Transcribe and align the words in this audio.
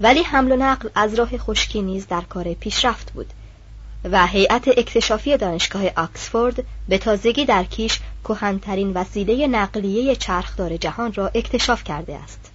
ولی 0.00 0.22
حمل 0.22 0.52
و 0.52 0.56
نقل 0.56 0.88
از 0.94 1.14
راه 1.14 1.38
خشکی 1.38 1.82
نیز 1.82 2.06
در 2.06 2.20
کار 2.20 2.54
پیشرفت 2.54 3.12
بود 3.12 3.32
و 4.04 4.26
هیئت 4.26 4.68
اکتشافی 4.68 5.36
دانشگاه 5.36 5.82
آکسفورد 5.96 6.64
به 6.88 6.98
تازگی 6.98 7.44
در 7.44 7.64
کیش 7.64 8.00
کهنترین 8.24 8.92
وسیله 8.92 9.46
نقلیه 9.46 10.16
چرخدار 10.16 10.76
جهان 10.76 11.12
را 11.12 11.30
اکتشاف 11.34 11.84
کرده 11.84 12.16
است. 12.16 12.50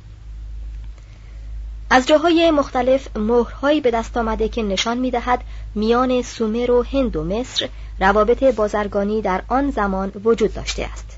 از 1.90 2.08
جاهای 2.08 2.52
مختلف 2.52 3.18
مهرهایی 3.18 3.82
به 3.82 3.92
دست 3.92 4.18
آمده 4.18 4.50
که 4.50 4.64
نشان 4.64 4.98
می‌دهد 4.98 5.42
میان 5.76 6.22
سومر 6.22 6.72
و 6.72 6.84
هند 6.84 7.16
و 7.16 7.24
مصر 7.24 7.70
روابط 8.00 8.44
بازرگانی 8.44 9.22
در 9.22 9.44
آن 9.48 9.72
زمان 9.72 10.12
وجود 10.24 10.54
داشته 10.54 10.84
است. 10.84 11.18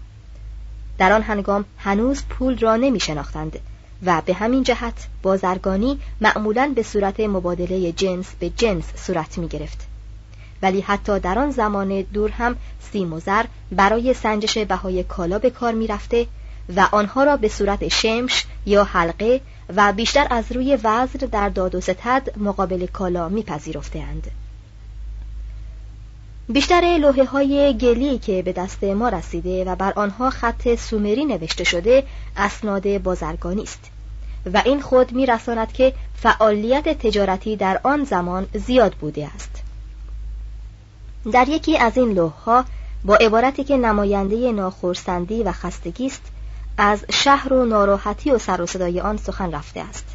در 0.97 1.11
آن 1.11 1.21
هنگام 1.21 1.65
هنوز 1.77 2.23
پول 2.29 2.57
را 2.57 2.75
نمی 2.75 2.99
شناختند 2.99 3.59
و 4.06 4.22
به 4.25 4.34
همین 4.34 4.64
جهت 4.64 5.08
بازرگانی 5.22 6.00
معمولا 6.22 6.73
به 6.75 6.84
صورت 6.84 7.20
مبادله 7.20 7.92
جنس 7.92 8.31
به 8.39 8.50
جنس 8.50 8.84
صورت 8.95 9.38
می 9.38 9.48
گرفت. 9.48 9.88
ولی 10.61 10.82
حتی 10.82 11.20
در 11.20 11.39
آن 11.39 11.52
زمان 11.52 12.02
دور 12.02 12.32
هم 12.32 12.55
سیم 12.92 13.14
و 13.14 13.20
زر 13.20 13.45
برای 13.71 14.14
سنجش 14.14 14.58
بهای 14.58 15.04
کالا 15.04 15.39
به 15.39 15.49
کار 15.49 15.73
می 15.73 15.88
رفته 15.88 16.27
و 16.76 16.88
آنها 16.92 17.23
را 17.23 17.38
به 17.38 17.48
صورت 17.48 17.88
شمش 17.88 18.45
یا 18.65 18.83
حلقه 18.83 19.42
و 19.76 19.94
بیشتر 19.94 20.27
از 20.30 20.52
روی 20.52 20.76
وزر 20.83 21.20
در 21.32 21.49
داد 21.49 21.76
و 21.76 21.82
ستد 21.82 22.30
مقابل 22.38 22.86
کالا 22.86 23.30
می 23.30 23.44
پذیرفتند. 23.44 24.32
بیشتر 26.49 26.98
لوحه 27.02 27.26
های 27.26 27.77
گلی 27.77 28.17
که 28.20 28.42
به 28.42 28.54
دست 28.54 28.83
ما 28.83 29.10
رسیده 29.10 29.65
و 29.65 29.76
بر 29.76 29.94
آنها 29.95 30.30
خط 30.30 30.76
سومری 30.76 31.26
نوشته 31.26 31.64
شده 31.64 32.04
اسناد 32.38 32.98
بازرگانی 32.98 33.64
است 33.64 33.95
و 34.54 34.61
این 34.66 34.82
خود 34.82 35.11
میرساند 35.11 35.73
که 35.73 35.94
فعالیت 36.16 37.08
تجارتی 37.08 37.56
در 37.56 37.80
آن 37.83 38.04
زمان 38.04 38.48
زیاد 38.54 38.94
بوده 38.94 39.30
است. 39.36 39.64
در 41.32 41.50
یکی 41.50 41.78
از 41.78 41.98
این 41.98 42.11
لوحها 42.11 42.66
با 43.06 43.16
عبارتی 43.16 43.64
که 43.64 43.78
نماینده 43.78 44.52
ناخرسندی 44.52 45.44
و 45.44 45.52
خستگی 45.52 46.06
است 46.06 46.22
از 46.78 47.06
شهر 47.11 47.54
و 47.54 47.66
ناراحتی 47.66 48.32
و 48.32 48.38
سر 48.38 48.61
و 48.61 48.66
صدای 48.66 49.02
آن 49.02 49.17
سخن 49.17 49.52
رفته 49.52 49.80
است. 49.80 50.06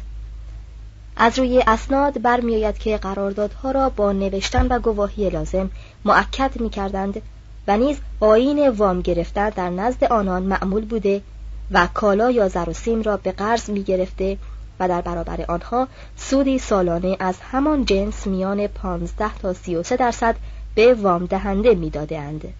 از 1.17 1.39
روی 1.39 1.63
اسناد 1.67 2.21
برمیآید 2.21 2.77
که 2.77 2.97
قراردادها 2.97 3.71
را 3.71 3.89
با 3.89 4.11
نوشتن 4.11 4.67
و 4.67 4.79
گواهی 4.79 5.29
لازم 5.29 5.69
معکد 6.05 6.61
می 6.61 6.69
کردند 6.69 7.21
و 7.67 7.77
نیز 7.77 7.97
آیین 8.19 8.69
وام 8.69 9.01
گرفتن 9.01 9.49
در 9.49 9.69
نزد 9.69 10.03
آنان 10.03 10.43
معمول 10.43 10.85
بوده 10.85 11.21
و 11.71 11.87
کالا 11.93 12.31
یا 12.31 12.47
زر 12.47 12.69
و 12.69 12.73
سیم 12.73 13.01
را 13.01 13.17
به 13.17 13.31
قرض 13.31 13.69
می 13.69 13.83
گرفته 13.83 14.37
و 14.79 14.87
در 14.87 15.01
برابر 15.01 15.45
آنها 15.47 15.87
سودی 16.17 16.59
سالانه 16.59 17.17
از 17.19 17.35
همان 17.51 17.85
جنس 17.85 18.27
میان 18.27 18.67
15 18.67 19.37
تا 19.41 19.53
33 19.53 19.95
درصد 19.95 20.35
به 20.75 20.93
وام 20.93 21.25
دهنده 21.25 21.75
می 21.75 21.91
اند. 21.95 22.53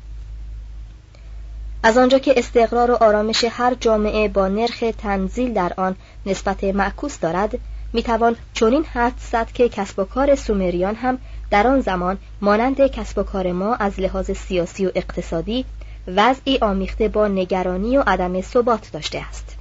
از 1.83 1.97
آنجا 1.97 2.19
که 2.19 2.33
استقرار 2.37 2.91
و 2.91 2.95
آرامش 2.95 3.45
هر 3.49 3.73
جامعه 3.73 4.27
با 4.27 4.47
نرخ 4.47 4.83
تنزیل 4.97 5.53
در 5.53 5.73
آن 5.77 5.95
نسبت 6.25 6.63
معکوس 6.63 7.19
دارد 7.19 7.59
می‌توان 7.93 8.35
چنین 8.53 8.85
حد 8.85 9.13
زد 9.31 9.51
که 9.53 9.69
کسب 9.69 9.99
و 9.99 10.03
کار 10.03 10.35
سومریان 10.35 10.95
هم 10.95 11.17
در 11.49 11.67
آن 11.67 11.81
زمان 11.81 12.17
مانند 12.41 12.87
کسب 12.87 13.17
و 13.17 13.23
کار 13.23 13.51
ما 13.51 13.75
از 13.75 13.99
لحاظ 13.99 14.31
سیاسی 14.31 14.85
و 14.85 14.91
اقتصادی 14.95 15.65
وضعی 16.07 16.57
آمیخته 16.57 17.07
با 17.07 17.27
نگرانی 17.27 17.97
و 17.97 18.03
عدم 18.07 18.41
ثبات 18.41 18.91
داشته 18.91 19.19
است. 19.29 19.57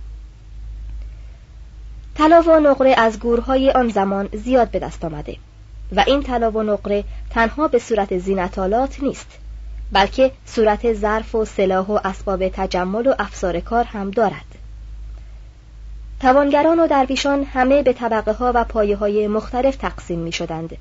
طلا 2.15 2.43
و 2.43 2.61
نقره 2.61 2.95
از 2.99 3.19
گورهای 3.19 3.71
آن 3.71 3.89
زمان 3.89 4.29
زیاد 4.33 4.71
به 4.71 4.79
دست 4.79 5.05
آمده 5.05 5.37
و 5.93 6.05
این 6.07 6.23
طلا 6.23 6.51
و 6.51 6.63
نقره 6.63 7.05
تنها 7.31 7.69
به 7.69 7.79
صورت 7.79 8.19
زینتالات 8.19 9.03
نیست 9.03 9.39
بلکه 9.93 10.33
صورت 10.47 10.93
ظرف 10.93 11.35
و 11.35 11.45
سلاح 11.45 11.87
و 11.87 11.99
اسباب 12.05 12.49
تجمل 12.49 13.07
و 13.07 13.15
افسار 13.19 13.61
کار 13.61 13.85
هم 13.85 14.11
دارد. 14.11 14.45
توانگران 16.21 16.79
و 16.81 16.87
درویشان 16.87 17.45
همه 17.45 17.83
به 17.83 17.93
طبقه 17.93 18.33
ها 18.33 18.53
و 18.55 18.65
پایه 18.65 18.97
های 18.97 19.29
مختلف 19.29 19.77
تقسیم 19.77 20.19
می 20.19 20.33
شدند. 20.33 20.77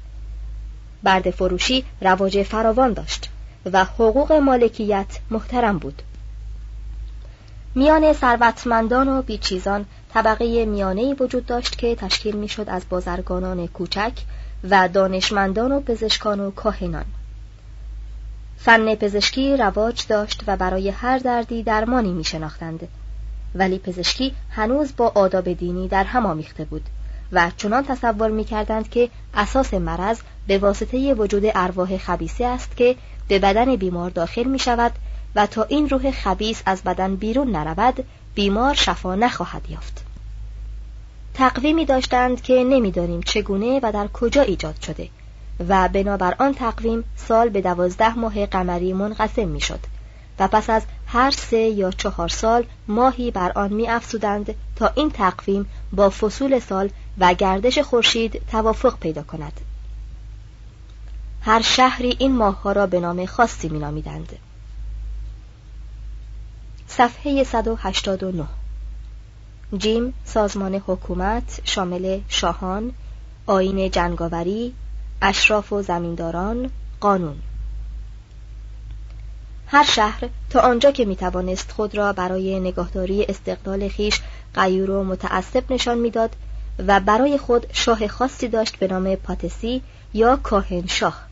برد 1.04 1.30
فروشی 1.30 1.86
رواج 2.02 2.44
فراوان 2.44 2.94
داشت. 2.94 3.30
و 3.66 3.84
حقوق 3.84 4.32
مالکیت 4.32 5.20
محترم 5.32 5.78
بود. 5.78 6.02
میان 7.76 8.14
ثروتمندان 8.14 9.10
و 9.10 9.22
بیچیزان 9.22 9.86
طبقه 10.14 10.66
میانه 10.66 11.14
وجود 11.14 11.46
داشت 11.46 11.78
که 11.78 11.96
تشکیل 11.96 12.36
می‌شد 12.36 12.70
از 12.70 12.86
بازرگانان 12.90 13.68
کوچک 13.68 14.14
و 14.70 14.88
دانشمندان 14.88 15.72
و 15.72 15.80
پزشکان 15.80 16.40
و 16.40 16.52
کاهنان. 16.52 17.06
فن 18.58 18.96
پزشکی 18.96 19.58
رواج 19.58 20.08
داشت 20.08 20.44
و 20.48 20.58
برای 20.58 20.90
هر 20.90 21.18
دردی 21.18 21.64
درمانی 21.64 22.14
می 22.14 22.24
شناختند. 22.24 22.88
ولی 23.56 23.78
پزشکی 23.80 24.36
هنوز 24.52 24.94
با 24.98 25.12
آداب 25.16 25.54
دینی 25.54 25.88
در 25.88 26.04
هم 26.04 26.26
آمیخته 26.26 26.66
بود 26.66 26.84
و 27.32 27.52
چنان 27.58 27.84
تصور 27.84 28.30
می 28.30 28.44
کردند 28.44 28.90
که 28.90 29.10
اساس 29.34 29.74
مرض 29.74 30.20
به 30.48 30.58
واسطه 30.58 31.14
وجود 31.14 31.44
ارواح 31.56 31.98
خبیسه 31.98 32.46
است 32.46 32.78
که 32.78 32.96
به 33.28 33.40
بدن 33.40 33.76
بیمار 33.76 34.10
داخل 34.10 34.44
می 34.44 34.60
شود 34.60 34.92
و 35.36 35.48
تا 35.48 35.64
این 35.64 35.90
روح 35.90 36.12
خبیس 36.12 36.62
از 36.66 36.84
بدن 36.84 37.16
بیرون 37.16 37.56
نرود 37.56 38.06
بیمار 38.36 38.74
شفا 38.74 39.16
نخواهد 39.16 39.70
یافت. 39.70 40.06
تقویمی 41.34 41.86
داشتند 41.86 42.42
که 42.42 42.64
نمی‌دانیم 42.64 43.22
چگونه 43.22 43.80
و 43.84 43.92
در 43.92 44.08
کجا 44.08 44.42
ایجاد 44.42 44.82
شده 44.82 45.10
و 45.70 45.90
بنابر 45.90 46.36
آن 46.40 46.54
تقویم 46.54 47.04
سال 47.16 47.50
به 47.50 47.62
دوازده 47.62 48.18
ماه 48.18 48.46
قمری 48.46 48.94
منقسم 48.94 49.48
می 49.48 49.62
شد 49.62 49.80
و 50.40 50.48
پس 50.48 50.70
از 50.70 50.84
هر 51.08 51.32
سه 51.32 51.58
یا 51.58 51.92
چهار 51.92 52.28
سال 52.28 52.66
ماهی 52.88 53.32
بر 53.32 53.52
آن 53.56 53.74
می 53.74 53.88
افسودند 53.88 54.56
تا 54.76 54.92
این 54.96 55.10
تقویم 55.10 55.66
با 55.94 56.10
فصول 56.10 56.60
سال 56.60 56.90
و 57.20 57.34
گردش 57.34 57.80
خورشید 57.80 58.42
توافق 58.52 59.00
پیدا 59.00 59.24
کند. 59.24 59.62
هر 61.42 61.62
شهری 61.62 62.16
این 62.20 62.36
ماهها 62.36 62.72
را 62.72 62.88
به 62.88 63.00
نام 63.00 63.26
خاصی 63.26 63.70
می 63.70 63.80
نامیدند. 63.80 64.40
صفحه 66.88 67.44
189 67.44 68.46
جیم 69.78 70.14
سازمان 70.26 70.76
حکومت 70.76 71.62
شامل 71.64 72.20
شاهان 72.28 72.92
آین 73.46 73.92
جنگاوری 73.92 74.74
اشراف 75.22 75.74
و 75.74 75.82
زمینداران 75.82 76.70
قانون. 77.00 77.38
هر 79.68 79.84
شهر 79.84 80.30
تا 80.50 80.60
آنجا 80.60 80.92
که 80.92 81.06
می‌توانست 81.06 81.72
خود 81.72 81.98
را 81.98 82.14
برای 82.14 82.60
نگاهداری 82.60 83.24
استقلال 83.24 83.90
خیش 83.90 84.22
غیور 84.56 84.90
و 84.90 85.04
متعصب 85.04 85.74
نشان 85.74 85.98
می‌داد 85.98 86.36
و 86.88 87.00
برای 87.00 87.38
خود 87.38 87.66
شاه 87.74 88.08
خاصی 88.08 88.48
داشت 88.48 88.78
به 88.78 88.88
نام 88.88 89.16
پاتسی 89.16 89.82
یا 90.14 90.36
کاهن 90.36 90.88
شاه 90.88 91.30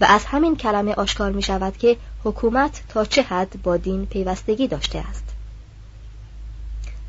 و 0.00 0.04
از 0.08 0.24
همین 0.24 0.56
کلمه 0.56 0.94
آشکار 0.94 1.32
می 1.32 1.42
شود 1.42 1.76
که 1.76 1.96
حکومت 2.24 2.82
تا 2.88 3.04
چه 3.04 3.22
حد 3.22 3.62
با 3.62 3.76
دین 3.76 4.06
پیوستگی 4.06 4.68
داشته 4.68 4.98
است. 4.98 5.24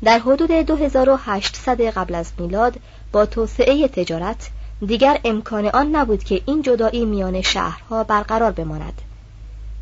در 0.04 0.18
حدود 0.18 0.50
2800 0.50 1.80
قبل 1.80 2.14
از 2.14 2.32
میلاد 2.38 2.76
با 3.12 3.26
توسعه 3.26 3.88
تجارت 3.88 4.50
دیگر 4.86 5.20
امکان 5.24 5.66
آن 5.66 5.96
نبود 5.96 6.24
که 6.24 6.42
این 6.46 6.62
جدایی 6.62 7.04
میان 7.04 7.42
شهرها 7.42 8.04
برقرار 8.04 8.52
بماند. 8.52 9.02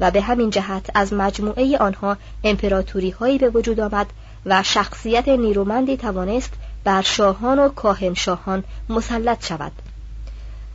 و 0.01 0.11
به 0.11 0.21
همین 0.21 0.51
جهت 0.51 0.91
از 0.95 1.13
مجموعه 1.13 1.79
آنها 1.79 2.17
امپراتوری 2.45 3.11
هایی 3.11 3.39
به 3.39 3.49
وجود 3.51 3.81
آمد 3.81 4.07
و 4.47 4.63
شخصیت 4.63 5.29
نیرومندی 5.29 5.97
توانست 5.97 6.53
بر 6.85 7.03
شاهان 7.03 7.59
و 7.59 7.69
کاهنشاهان 7.69 8.65
مسلط 8.89 9.47
شود 9.47 9.73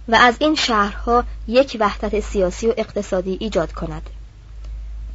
و 0.07 0.15
از 0.15 0.36
این 0.39 0.56
شهرها 0.56 1.24
یک 1.48 1.77
وحدت 1.80 2.19
سیاسی 2.19 2.68
و 2.68 2.74
اقتصادی 2.77 3.38
ایجاد 3.39 3.71
کند. 3.71 4.09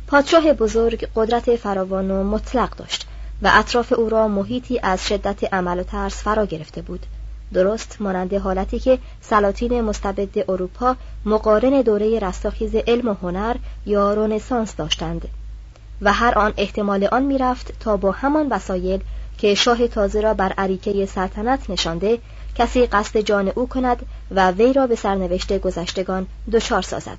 پادشاه 0.07 0.53
بزرگ 0.53 1.09
قدرت 1.17 1.57
فراوان 1.57 2.11
و 2.11 2.25
مطلق 2.25 2.77
داشت 2.77 3.07
و 3.43 3.51
اطراف 3.55 3.93
او 3.93 4.09
را 4.09 4.29
محیطی 4.29 4.81
از 4.83 5.09
شدت 5.09 5.55
عمل 5.55 5.81
و 5.81 5.83
ترس 5.83 6.23
فرا 6.23 6.47
گرفته 6.47 6.83
بود. 6.83 7.07
درست 7.53 7.97
مانند 8.01 8.35
حالتی 8.35 8.79
که 8.79 8.99
سلاطین 9.21 9.81
مستبد 9.81 10.51
اروپا 10.51 10.97
مقارن 11.25 11.81
دوره 11.81 12.19
رستاخیز 12.19 12.75
علم 12.75 13.09
و 13.09 13.15
هنر 13.23 13.57
یا 13.87 14.15
رونسانس 14.15 14.77
داشتند 14.77 15.29
و 16.03 16.13
هر 16.13 16.39
آن 16.39 16.53
احتمال 16.57 17.05
آن 17.05 17.23
می‌رفت 17.23 17.73
تا 17.81 17.97
با 17.97 18.11
همان 18.11 18.49
وسایل 18.49 19.01
که 19.39 19.55
شاه 19.55 19.89
تازه 19.89 20.21
را 20.21 20.35
بر 20.35 20.53
عریکه 20.53 21.07
سلطنت 21.07 21.71
نشانده 21.71 22.19
کسی 22.55 22.87
قصد 22.87 23.19
جان 23.19 23.49
او 23.49 23.69
کند 23.69 24.07
و 24.31 24.51
وی 24.51 24.73
را 24.73 24.87
به 24.87 24.95
سرنوشت 24.95 25.59
گذشتگان 25.59 26.27
دچار 26.53 26.83
سازد. 26.83 27.19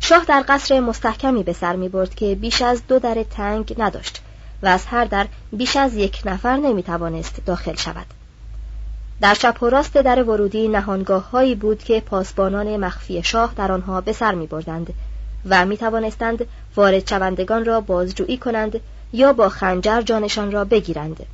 شاه 0.00 0.24
در 0.24 0.44
قصر 0.48 0.80
مستحکمی 0.80 1.42
به 1.42 1.52
سر 1.52 1.76
می 1.76 1.88
برد 1.88 2.14
که 2.14 2.34
بیش 2.34 2.62
از 2.62 2.82
دو 2.88 2.98
در 2.98 3.22
تنگ 3.30 3.74
نداشت 3.78 4.22
و 4.62 4.66
از 4.66 4.86
هر 4.86 5.04
در 5.04 5.26
بیش 5.52 5.76
از 5.76 5.94
یک 5.94 6.22
نفر 6.24 6.56
نمی 6.56 6.82
توانست 6.82 7.40
داخل 7.46 7.74
شود. 7.74 8.06
در 9.20 9.34
چپ 9.34 9.62
و 9.62 9.68
راست 9.68 9.94
در 9.94 10.22
ورودی 10.22 10.68
نهانگاه 10.68 11.30
هایی 11.30 11.54
بود 11.54 11.84
که 11.84 12.00
پاسبانان 12.00 12.76
مخفی 12.76 13.22
شاه 13.22 13.54
در 13.56 13.72
آنها 13.72 14.00
به 14.00 14.12
سر 14.12 14.34
می 14.34 14.46
بردند 14.46 14.94
و 15.46 15.66
می 15.66 15.76
توانستند 15.76 16.46
وارد 16.76 17.08
شوندگان 17.08 17.64
را 17.64 17.80
بازجویی 17.80 18.38
کنند 18.38 18.80
یا 19.14 19.32
با 19.32 19.48
خنجر 19.48 20.02
جانشان 20.02 20.52
را 20.52 20.64
بگیرند. 20.64 21.26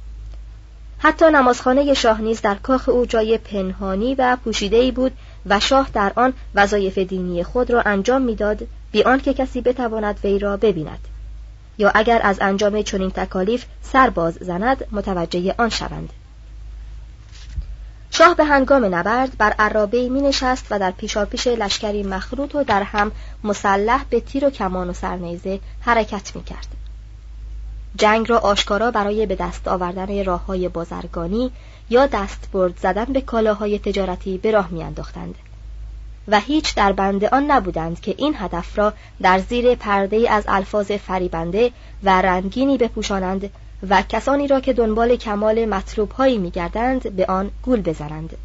حتی 0.98 1.24
نمازخانه 1.24 1.94
شاه 1.94 2.20
نیز 2.20 2.40
در 2.40 2.54
کاخ 2.54 2.88
او 2.88 3.06
جای 3.06 3.38
پنهانی 3.38 4.14
و 4.14 4.36
پوشیده 4.44 4.92
بود 4.92 5.12
و 5.46 5.60
شاه 5.60 5.90
در 5.92 6.12
آن 6.16 6.32
وظایف 6.54 6.98
دینی 6.98 7.42
خود 7.44 7.70
را 7.70 7.82
انجام 7.82 8.22
می‌داد 8.22 8.66
بی 8.92 9.02
آنکه 9.02 9.34
کسی 9.34 9.60
بتواند 9.60 10.20
وی 10.24 10.38
را 10.38 10.56
ببیند. 10.56 11.08
یا 11.78 11.90
اگر 11.94 12.20
از 12.22 12.38
انجام 12.40 12.82
چنین 12.82 13.10
تکالیف 13.10 13.64
سر 13.82 14.10
باز 14.10 14.34
زند 14.34 14.84
متوجه 14.92 15.54
آن 15.58 15.68
شوند. 15.68 16.12
شاه 18.10 18.36
به 18.36 18.44
هنگام 18.44 18.94
نبرد 18.94 19.38
بر 19.38 19.54
عرابه 19.58 20.08
می 20.08 20.20
نشست 20.20 20.66
و 20.70 20.78
در 20.78 20.90
پیشاپیش 20.90 21.46
لشکری 21.46 22.02
مخروط 22.02 22.54
و 22.54 22.64
در 22.64 22.82
هم 22.82 23.12
مسلح 23.44 24.04
به 24.10 24.20
تیر 24.20 24.46
و 24.46 24.50
کمان 24.50 24.90
و 24.90 24.92
سرنیزه 24.92 25.60
حرکت 25.80 26.36
می 26.36 26.44
کرد. 26.44 26.79
جنگ 27.96 28.30
را 28.30 28.38
آشکارا 28.38 28.90
برای 28.90 29.26
به 29.26 29.34
دست 29.34 29.68
آوردن 29.68 30.24
راه 30.24 30.46
های 30.46 30.68
بازرگانی 30.68 31.52
یا 31.90 32.06
دست 32.06 32.48
برد 32.52 32.78
زدن 32.78 33.04
به 33.04 33.20
کالاهای 33.20 33.78
تجارتی 33.78 34.38
به 34.38 34.50
راه 34.50 34.68
میانداختند. 34.70 35.34
و 36.28 36.40
هیچ 36.40 36.74
در 36.74 36.92
بند 36.92 37.24
آن 37.24 37.50
نبودند 37.50 38.00
که 38.00 38.14
این 38.18 38.34
هدف 38.38 38.78
را 38.78 38.92
در 39.22 39.38
زیر 39.38 39.74
پرده 39.74 40.30
از 40.30 40.44
الفاظ 40.48 40.92
فریبنده 40.92 41.72
و 42.02 42.22
رنگینی 42.22 42.78
بپوشانند 42.78 43.50
و 43.88 44.02
کسانی 44.02 44.46
را 44.46 44.60
که 44.60 44.72
دنبال 44.72 45.16
کمال 45.16 45.64
مطلوب 45.64 46.12
هایی 46.12 46.38
میگردند 46.38 47.16
به 47.16 47.26
آن 47.26 47.50
گول 47.62 47.82
بزنند. 47.82 48.36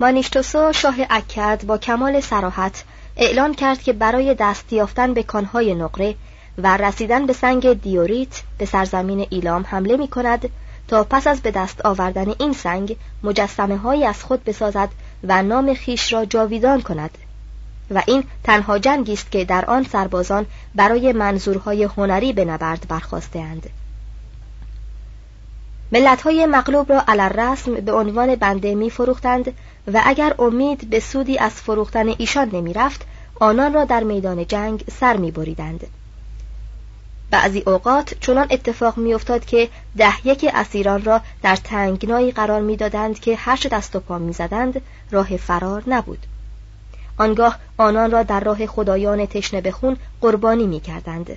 مانیشتوسو 0.00 0.72
شاه 0.72 0.94
اکد 1.10 1.64
با 1.66 1.78
کمال 1.78 2.20
سراحت 2.20 2.84
اعلان 3.16 3.54
کرد 3.54 3.82
که 3.82 3.92
برای 3.92 4.34
دست 4.34 4.72
یافتن 4.72 5.14
به 5.14 5.22
کانهای 5.22 5.74
نقره 5.74 6.14
و 6.58 6.76
رسیدن 6.76 7.26
به 7.26 7.32
سنگ 7.32 7.72
دیوریت 7.82 8.42
به 8.58 8.66
سرزمین 8.66 9.26
ایلام 9.30 9.64
حمله 9.68 9.96
می 9.96 10.08
کند 10.08 10.48
تا 10.88 11.04
پس 11.04 11.26
از 11.26 11.40
به 11.40 11.50
دست 11.50 11.86
آوردن 11.86 12.34
این 12.38 12.52
سنگ 12.52 12.96
مجسمه 13.22 13.76
هایی 13.76 14.04
از 14.04 14.24
خود 14.24 14.44
بسازد 14.44 14.88
و 15.24 15.42
نام 15.42 15.74
خیش 15.74 16.12
را 16.12 16.24
جاویدان 16.24 16.82
کند 16.82 17.18
و 17.90 18.02
این 18.06 18.24
تنها 18.44 18.78
جنگی 18.78 19.12
است 19.12 19.30
که 19.30 19.44
در 19.44 19.64
آن 19.64 19.84
سربازان 19.84 20.46
برای 20.74 21.12
منظورهای 21.12 21.84
هنری 21.84 22.32
به 22.32 22.44
نبرد 22.44 22.86
ملت 25.92 26.22
های 26.22 26.46
مغلوب 26.46 26.92
را 26.92 27.04
علر 27.08 27.52
رسم 27.52 27.74
به 27.74 27.92
عنوان 27.92 28.34
بنده 28.34 28.74
می 28.74 28.90
فروختند 28.90 29.52
و 29.92 30.02
اگر 30.04 30.34
امید 30.38 30.90
به 30.90 31.00
سودی 31.00 31.38
از 31.38 31.52
فروختن 31.52 32.08
ایشان 32.18 32.50
نمی 32.52 32.72
رفت 32.72 33.06
آنان 33.40 33.74
را 33.74 33.84
در 33.84 34.04
میدان 34.04 34.46
جنگ 34.46 34.84
سر 35.00 35.16
می 35.16 35.30
بریدند. 35.30 35.86
بعضی 37.30 37.62
اوقات 37.66 38.14
چنان 38.20 38.46
اتفاق 38.50 38.96
میافتاد 38.96 39.44
که 39.44 39.68
ده 39.96 40.26
یک 40.26 40.46
اسیران 40.54 41.04
را 41.04 41.20
در 41.42 41.56
تنگنایی 41.56 42.32
قرار 42.32 42.60
می‌دادند 42.60 43.20
که 43.20 43.36
هر 43.36 43.60
دست 43.70 43.96
و 43.96 44.00
پا 44.00 44.18
می‌زدند 44.18 44.82
راه 45.10 45.36
فرار 45.36 45.82
نبود. 45.86 46.26
آنگاه 47.16 47.58
آنان 47.76 48.10
را 48.10 48.22
در 48.22 48.40
راه 48.40 48.66
خدایان 48.66 49.26
تشنه 49.26 49.60
به 49.60 49.70
خون 49.70 49.96
قربانی 50.20 50.66
می‌کردند. 50.66 51.36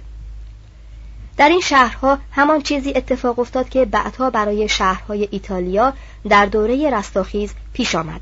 در 1.38 1.50
این 1.50 1.62
شهرها 1.62 2.18
همان 2.32 2.62
چیزی 2.62 2.94
اتفاق 2.96 3.40
افتاد 3.40 3.70
که 3.70 3.86
بعدها 3.86 4.30
برای 4.30 4.70
شهرهای 4.70 5.28
ایتالیا 5.32 5.94
در 6.30 6.46
دوره 6.46 6.90
رستاخیز 6.90 7.54
پیش 7.74 7.96
آمد. 7.96 8.22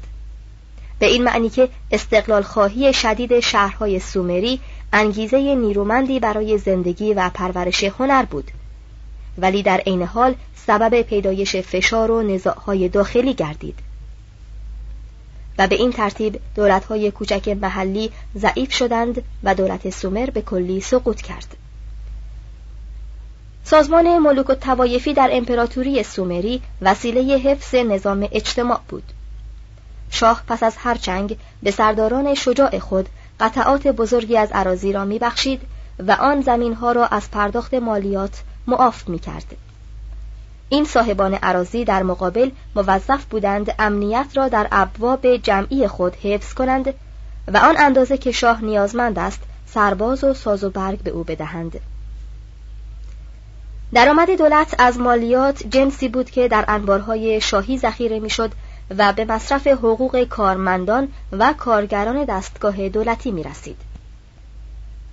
به 1.00 1.06
این 1.06 1.24
معنی 1.24 1.50
که 1.50 1.70
استقلال 1.92 2.42
خواهی 2.42 2.94
شدید 2.94 3.40
شهرهای 3.40 4.00
سومری 4.00 4.60
انگیزه 4.94 5.56
نیرومندی 5.56 6.20
برای 6.20 6.58
زندگی 6.58 7.14
و 7.14 7.30
پرورش 7.34 7.84
هنر 7.84 8.26
بود. 8.26 8.52
ولی 9.38 9.64
در 9.64 9.78
عین 9.78 10.04
حال 10.04 10.36
سبب 10.68 11.02
پیدایش 11.02 11.56
فشار 11.56 12.12
و 12.12 12.22
نزاعهای 12.22 12.90
داخلی 12.90 13.34
گردید. 13.34 13.80
و 15.58 15.68
به 15.68 15.76
این 15.76 15.92
ترتیب 15.92 16.40
دولتهای 16.56 17.12
کوچک 17.12 17.48
محلی 17.48 18.12
ضعیف 18.38 18.74
شدند 18.74 19.24
و 19.44 19.56
دولت 19.56 19.90
سومر 19.90 20.30
به 20.30 20.42
کلی 20.42 20.82
سقوط 20.82 21.22
کرد. 21.22 21.56
سازمان 23.64 24.18
ملوک 24.18 24.50
و 24.50 24.56
توایفی 24.56 25.14
در 25.14 25.30
امپراتوری 25.32 26.04
سومری 26.04 26.62
وسیله 26.82 27.38
حفظ 27.38 27.76
نظام 27.76 28.28
اجتماع 28.32 28.80
بود. 28.90 29.04
شاه 30.10 30.44
پس 30.48 30.64
از 30.64 30.76
هر 30.78 30.96
چنگ 30.96 31.38
به 31.64 31.72
سرداران 31.72 32.34
شجاع 32.34 32.80
خود 32.80 33.10
قطعات 33.42 33.88
بزرگی 33.88 34.38
از 34.38 34.52
عراضی 34.52 34.94
را 34.94 35.06
میبخشید 35.06 35.62
و 36.08 36.12
آن 36.12 36.42
زمین 36.42 36.74
ها 36.74 36.92
را 36.92 37.06
از 37.06 37.32
پرداخت 37.32 37.74
مالیات 37.74 38.44
معاف 38.68 39.10
می 39.10 39.20
کرد. 39.20 39.56
این 40.70 40.86
صاحبان 40.86 41.34
عراضی 41.34 41.86
در 41.86 42.04
مقابل 42.04 42.50
موظف 42.76 43.26
بودند 43.26 43.76
امنیت 43.80 44.28
را 44.34 44.48
در 44.48 44.68
ابواب 44.72 45.36
جمعی 45.36 45.88
خود 45.88 46.16
حفظ 46.16 46.54
کنند 46.54 46.94
و 47.54 47.58
آن 47.58 47.76
اندازه 47.78 48.18
که 48.18 48.32
شاه 48.32 48.64
نیازمند 48.64 49.20
است 49.20 49.40
سرباز 49.66 50.24
و 50.24 50.34
ساز 50.34 50.64
و 50.64 50.70
برگ 50.70 51.00
به 51.00 51.12
او 51.12 51.24
بدهند 51.24 51.80
درآمد 53.94 54.38
دولت 54.38 54.76
از 54.80 55.00
مالیات 55.00 55.64
جنسی 55.68 56.10
بود 56.10 56.30
که 56.30 56.48
در 56.48 56.66
انبارهای 56.68 57.42
شاهی 57.42 57.78
ذخیره 57.78 58.20
می‌شد 58.20 58.52
و 58.98 59.14
به 59.14 59.26
مصرف 59.26 59.68
حقوق 59.68 60.24
کارمندان 60.24 61.08
و 61.32 61.54
کارگران 61.58 62.26
دستگاه 62.26 62.90
دولتی 62.90 63.32
می 63.32 63.44
رسید. 63.44 63.78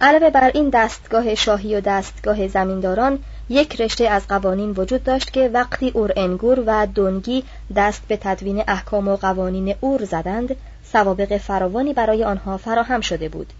علاوه 0.01 0.31
بر 0.31 0.51
این 0.55 0.71
دستگاه 0.71 1.35
شاهی 1.35 1.77
و 1.77 1.81
دستگاه 1.81 2.49
زمینداران 2.49 3.19
یک 3.49 3.81
رشته 3.81 4.09
از 4.09 4.29
قوانین 4.29 4.71
وجود 4.71 5.05
داشت 5.05 5.33
که 5.33 5.51
وقتی 5.55 5.91
اور 5.91 6.13
انگور 6.17 6.63
و 6.67 6.87
دونگی 6.87 7.45
دست 7.77 8.03
به 8.09 8.17
تدوین 8.17 8.65
احکام 8.69 9.09
و 9.09 9.17
قوانین 9.17 9.75
اور 9.81 10.05
زدند 10.05 10.57
سوابق 10.93 11.37
فراوانی 11.37 11.93
برای 11.93 12.25
آنها 12.25 12.57
فراهم 12.57 13.01
شده 13.01 13.29
بود 13.29 13.53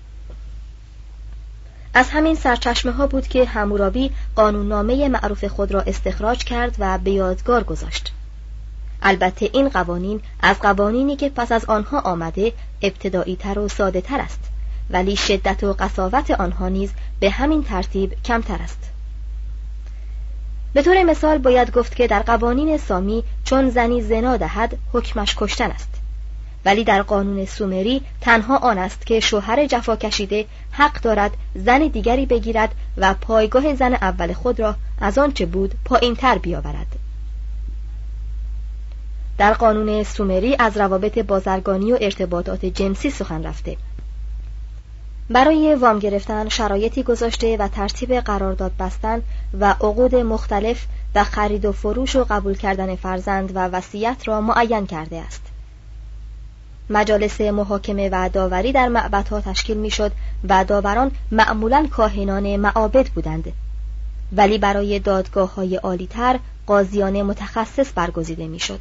از 1.95 2.11
همین 2.11 2.35
سرچشمه 2.35 2.93
ها 2.93 3.07
بود 3.07 3.29
که 3.29 3.45
همورابی 3.45 4.11
قانوننامه 4.37 5.09
معروف 5.09 5.45
خود 5.45 5.73
را 5.73 5.81
استخراج 5.81 6.45
کرد 6.45 6.77
و 6.79 6.99
به 6.99 7.11
یادگار 7.11 7.65
گذاشت 7.65 8.13
البته 9.03 9.51
این 9.53 9.69
قوانین 9.69 10.21
از 10.41 10.59
قوانینی 10.59 11.17
که 11.17 11.29
پس 11.29 11.53
از 11.53 11.65
آنها 11.65 12.01
آمده 12.01 12.53
ابتدایی 12.83 13.37
تر 13.37 13.59
و 13.59 13.69
ساده 13.69 14.01
تر 14.01 14.21
است 14.21 14.41
ولی 14.91 15.17
شدت 15.17 15.65
و 15.65 15.73
قصاوت 15.73 16.31
آنها 16.31 16.69
نیز 16.69 16.91
به 17.21 17.31
همین 17.31 17.65
ترتیب 17.65 18.15
کمتر 18.25 18.59
است. 18.63 18.79
به 20.73 20.83
طور 20.83 21.03
مثال 21.03 21.39
باید 21.39 21.73
گفت 21.73 21.97
که 21.97 22.07
در 22.07 22.23
قوانین 22.23 22.77
سامی 22.77 23.25
چون 23.45 23.71
زنی 23.71 24.03
زنا 24.03 24.37
دهد 24.37 24.79
حکمش 24.93 25.35
کشتن 25.39 25.71
است. 25.71 25.89
ولی 26.65 26.85
در 26.85 27.03
قانون 27.03 27.45
سومری 27.45 28.03
تنها 28.21 28.57
آن 28.57 28.79
است 28.79 29.07
که 29.07 29.21
شوهر 29.21 29.67
جفا 29.67 29.97
کشیده 29.97 30.47
حق 30.71 31.01
دارد 31.01 31.31
زن 31.55 31.79
دیگری 31.79 32.27
بگیرد 32.27 32.75
و 32.97 33.15
پایگاه 33.15 33.75
زن 33.75 33.95
اول 33.95 34.33
خود 34.33 34.61
را 34.61 34.75
از 35.01 35.19
آنچه 35.19 35.47
بود 35.47 35.75
پایین 35.85 36.17
تر 36.17 36.39
بیاورد. 36.39 37.08
در 39.39 39.53
قانون 39.53 40.03
سومری 40.03 40.57
از 40.59 40.77
روابط 40.77 41.19
بازرگانی 41.19 41.93
و 41.93 41.99
ارتباطات 42.01 42.65
جنسی 42.65 43.11
سخن 43.11 43.43
رفته. 43.43 43.77
برای 45.31 45.75
وام 45.75 45.99
گرفتن 45.99 46.49
شرایطی 46.49 47.03
گذاشته 47.03 47.57
و 47.57 47.69
ترتیب 47.69 48.15
قرارداد 48.15 48.73
بستن 48.79 49.23
و 49.61 49.71
عقود 49.71 50.15
مختلف 50.15 50.87
و 51.15 51.25
خرید 51.25 51.65
و 51.65 51.73
فروش 51.73 52.17
و 52.17 52.27
قبول 52.31 52.55
کردن 52.55 52.97
فرزند 52.97 53.57
و 53.57 53.59
وصیت 53.59 54.17
را 54.25 54.41
معین 54.41 54.87
کرده 54.87 55.21
است. 55.21 55.43
مجالس 56.91 57.41
محاکمه 57.41 58.09
و 58.13 58.29
داوری 58.29 58.73
در 58.73 58.89
معبدها 58.89 59.41
تشکیل 59.41 59.77
می‌شد 59.77 60.13
و 60.49 60.65
داوران 60.65 61.11
معمولا 61.31 61.89
کاهنان 61.91 62.57
معابد 62.57 63.09
بودند. 63.09 63.53
ولی 64.33 64.59
برای 64.59 64.99
دادگاه 64.99 65.55
های 65.55 65.77
عالیتر 65.77 66.39
قاضیان 66.67 67.23
متخصص 67.23 67.93
برگزیده 67.95 68.49
می‌شد. 68.49 68.81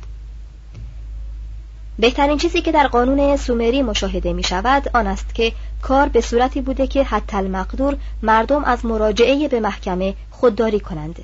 بهترین 2.00 2.38
چیزی 2.38 2.62
که 2.62 2.72
در 2.72 2.88
قانون 2.88 3.38
سومری 3.38 3.82
مشاهده 3.82 4.34
می 4.34 4.44
شود 4.44 4.90
آن 4.94 5.08
است 5.08 5.36
که 5.36 5.52
کار 5.82 6.10
به 6.10 6.22
صورتی 6.22 6.62
بوده 6.62 6.88
که 6.88 7.04
حتی 7.04 7.38
المقدور 7.38 7.98
مردم 8.22 8.64
از 8.64 8.86
مراجعه 8.86 9.48
به 9.48 9.60
محکمه 9.60 10.14
خودداری 10.32 10.80
کنند. 10.80 11.24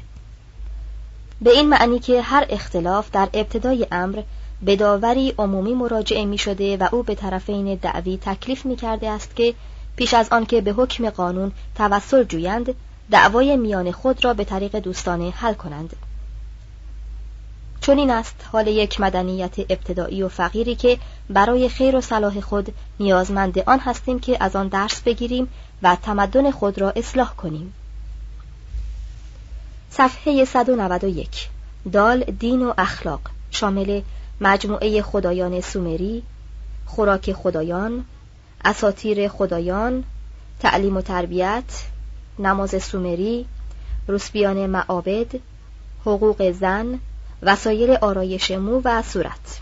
به 1.41 1.51
این 1.51 1.69
معنی 1.69 1.99
که 1.99 2.21
هر 2.21 2.45
اختلاف 2.49 3.11
در 3.11 3.29
ابتدای 3.33 3.87
امر 3.91 4.21
به 4.61 4.75
داوری 4.75 5.33
عمومی 5.37 5.73
مراجعه 5.73 6.25
می 6.25 6.37
شده 6.37 6.77
و 6.77 6.87
او 6.91 7.03
به 7.03 7.15
طرفین 7.15 7.75
دعوی 7.75 8.19
تکلیف 8.21 8.65
می 8.65 8.75
کرده 8.75 9.09
است 9.09 9.35
که 9.35 9.53
پیش 9.95 10.13
از 10.13 10.29
آنکه 10.31 10.61
به 10.61 10.71
حکم 10.71 11.09
قانون 11.09 11.51
توسل 11.75 12.23
جویند 12.23 12.75
دعوای 13.11 13.57
میان 13.57 13.91
خود 13.91 14.25
را 14.25 14.33
به 14.33 14.43
طریق 14.43 14.79
دوستانه 14.79 15.29
حل 15.29 15.53
کنند. 15.53 15.95
چون 17.83 17.97
این 17.97 18.11
است 18.11 18.35
حال 18.51 18.67
یک 18.67 19.01
مدنیت 19.01 19.59
ابتدایی 19.59 20.23
و 20.23 20.27
فقیری 20.27 20.75
که 20.75 20.97
برای 21.29 21.69
خیر 21.69 21.95
و 21.95 22.01
صلاح 22.01 22.39
خود 22.39 22.73
نیازمند 22.99 23.59
آن 23.59 23.79
هستیم 23.79 24.19
که 24.19 24.37
از 24.43 24.55
آن 24.55 24.67
درس 24.67 25.01
بگیریم 25.01 25.47
و 25.81 25.97
تمدن 26.01 26.51
خود 26.51 26.81
را 26.81 26.89
اصلاح 26.95 27.33
کنیم. 27.35 27.73
صفحه 29.89 30.45
191 30.45 31.49
دال 31.91 32.23
دین 32.23 32.65
و 32.65 32.73
اخلاق. 32.77 33.21
شامل 33.51 34.01
مجموعه 34.41 35.01
خدایان 35.01 35.61
سومری 35.61 36.23
خوراک 36.85 37.33
خدایان 37.33 38.05
اساتیر 38.65 39.27
خدایان 39.27 40.03
تعلیم 40.59 40.97
و 40.97 41.01
تربیت 41.01 41.83
نماز 42.39 42.83
سومری 42.83 43.45
روسبیان 44.07 44.65
معابد 44.65 45.27
حقوق 46.05 46.51
زن 46.51 46.99
وسایل 47.45 47.97
آرایش 48.01 48.51
مو 48.51 48.81
و 48.83 49.01
صورت. 49.01 49.59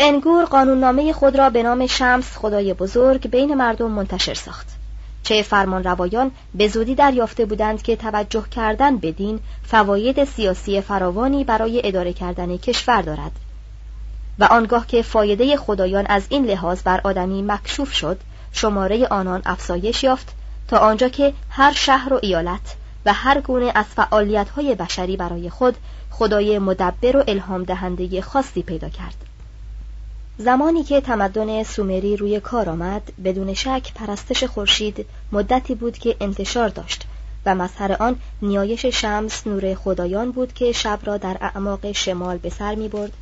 انگور 0.00 0.44
قانوننامه 0.44 1.12
خود 1.12 1.36
را 1.36 1.50
به 1.50 1.62
نام 1.62 1.86
شمس 1.86 2.36
خدای 2.36 2.74
بزرگ 2.74 3.30
بین 3.30 3.54
مردم 3.54 3.90
منتشر 3.90 4.34
ساخت. 4.34 4.66
چه 5.22 5.42
فرمان 5.42 5.84
روایان 5.84 6.30
به 6.54 6.68
زودی 6.68 6.94
دریافته 6.94 7.44
بودند 7.44 7.82
که 7.82 7.96
توجه 7.96 8.44
کردن 8.50 8.96
به 8.96 9.12
دین 9.12 9.40
فواید 9.62 10.24
سیاسی 10.24 10.80
فراوانی 10.80 11.44
برای 11.44 11.86
اداره 11.88 12.12
کردن 12.12 12.56
کشور 12.56 13.02
دارد. 13.02 13.32
و 14.38 14.44
آنگاه 14.44 14.86
که 14.86 15.02
فایده 15.02 15.56
خدایان 15.56 16.06
از 16.06 16.26
این 16.28 16.46
لحاظ 16.46 16.82
بر 16.82 17.00
آدمی 17.04 17.42
مکشوف 17.42 17.92
شد 17.92 18.20
شماره 18.52 19.06
آنان 19.06 19.42
افزایش 19.44 20.04
یافت 20.04 20.34
تا 20.68 20.78
آنجا 20.78 21.08
که 21.08 21.32
هر 21.50 21.72
شهر 21.72 22.14
و 22.14 22.18
ایالت 22.22 22.76
و 23.06 23.12
هر 23.12 23.40
گونه 23.40 23.72
از 23.74 23.84
فعالیت 23.84 24.48
های 24.48 24.74
بشری 24.74 25.16
برای 25.16 25.50
خود 25.50 25.76
خدای 26.10 26.58
مدبر 26.58 27.16
و 27.16 27.24
الهام 27.28 27.64
دهنده 27.64 28.20
خاصی 28.20 28.62
پیدا 28.62 28.88
کرد. 28.88 29.14
زمانی 30.38 30.84
که 30.84 31.00
تمدن 31.00 31.62
سومری 31.62 32.16
روی 32.16 32.40
کار 32.40 32.70
آمد 32.70 33.02
بدون 33.24 33.54
شک 33.54 33.94
پرستش 33.94 34.44
خورشید 34.44 35.06
مدتی 35.32 35.74
بود 35.74 35.98
که 35.98 36.16
انتشار 36.20 36.68
داشت 36.68 37.06
و 37.46 37.54
مظهر 37.54 37.92
آن 37.92 38.16
نیایش 38.42 38.86
شمس 38.86 39.46
نور 39.46 39.74
خدایان 39.74 40.32
بود 40.32 40.52
که 40.52 40.72
شب 40.72 40.98
را 41.04 41.16
در 41.16 41.36
اعماق 41.40 41.92
شمال 41.92 42.38
به 42.38 42.50
سر 42.50 42.74
می 42.74 42.88
برد 42.88 43.12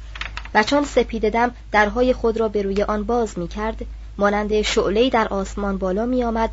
و 0.54 0.62
چون 0.62 0.84
سپید 0.84 1.28
دم 1.28 1.50
درهای 1.72 2.12
خود 2.12 2.40
را 2.40 2.48
به 2.48 2.62
روی 2.62 2.82
آن 2.82 3.04
باز 3.04 3.38
می 3.38 3.48
کرد 3.48 3.84
مانند 4.18 4.62
شعله‌ای 4.62 5.10
در 5.10 5.28
آسمان 5.28 5.78
بالا 5.78 6.06
می 6.06 6.24
آمد 6.24 6.50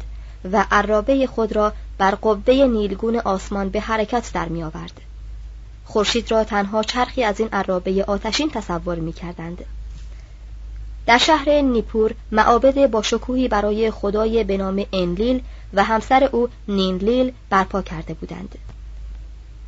و 0.51 0.65
عرابه 0.71 1.27
خود 1.27 1.55
را 1.55 1.73
بر 1.97 2.11
قبه 2.11 2.67
نیلگون 2.67 3.15
آسمان 3.15 3.69
به 3.69 3.79
حرکت 3.79 4.31
در 4.33 4.49
می 4.49 4.63
آورد. 4.63 5.01
خورشید 5.85 6.31
را 6.31 6.43
تنها 6.43 6.83
چرخی 6.83 7.23
از 7.23 7.39
این 7.39 7.49
عرابه 7.53 8.03
آتشین 8.07 8.49
تصور 8.49 8.95
می 8.95 9.13
کردند. 9.13 9.65
در 11.05 11.17
شهر 11.17 11.61
نیپور 11.61 12.13
معابد 12.31 12.91
با 12.91 13.01
شکوهی 13.01 13.47
برای 13.47 13.91
خدای 13.91 14.43
به 14.43 14.57
نام 14.57 14.85
انلیل 14.93 15.41
و 15.73 15.83
همسر 15.83 16.23
او 16.23 16.49
نینلیل 16.67 17.31
برپا 17.49 17.81
کرده 17.81 18.13
بودند. 18.13 18.55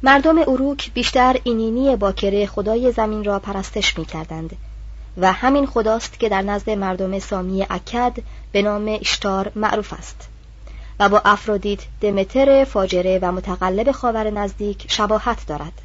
مردم 0.03 0.37
اروک 0.37 0.93
بیشتر 0.93 1.35
اینینی 1.43 1.95
باکره 1.95 2.45
خدای 2.45 2.91
زمین 2.91 3.23
را 3.23 3.39
پرستش 3.39 3.97
می 3.97 4.05
کردند 4.05 4.55
و 5.17 5.31
همین 5.31 5.65
خداست 5.65 6.19
که 6.19 6.29
در 6.29 6.41
نزد 6.41 6.69
مردم 6.69 7.19
سامی 7.19 7.65
اکد 7.69 8.17
به 8.51 8.61
نام 8.61 8.97
اشتار 9.01 9.51
معروف 9.55 9.93
است. 9.93 10.27
و 10.99 11.09
با 11.09 11.21
افرودیت 11.25 11.79
دمتر 12.01 12.63
فاجره 12.63 13.19
و 13.21 13.31
متقلب 13.31 13.91
خاور 13.91 14.29
نزدیک 14.29 14.91
شباهت 14.91 15.47
دارد 15.47 15.81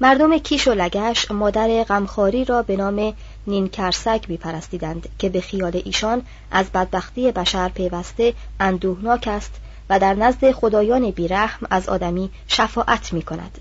مردم 0.00 0.38
کیش 0.38 0.68
و 0.68 0.74
لگش 0.74 1.30
مادر 1.30 1.84
غمخواری 1.84 2.44
را 2.44 2.62
به 2.62 2.76
نام 2.76 3.14
نینکرسک 3.46 4.24
میپرستیدند 4.28 5.08
که 5.18 5.28
به 5.28 5.40
خیال 5.40 5.82
ایشان 5.84 6.22
از 6.50 6.66
بدبختی 6.74 7.32
بشر 7.32 7.68
پیوسته 7.68 8.34
اندوهناک 8.60 9.28
است 9.28 9.52
و 9.90 9.98
در 9.98 10.14
نزد 10.14 10.52
خدایان 10.52 11.10
بیرحم 11.10 11.66
از 11.70 11.88
آدمی 11.88 12.30
شفاعت 12.48 13.12
می 13.12 13.22
کند. 13.22 13.58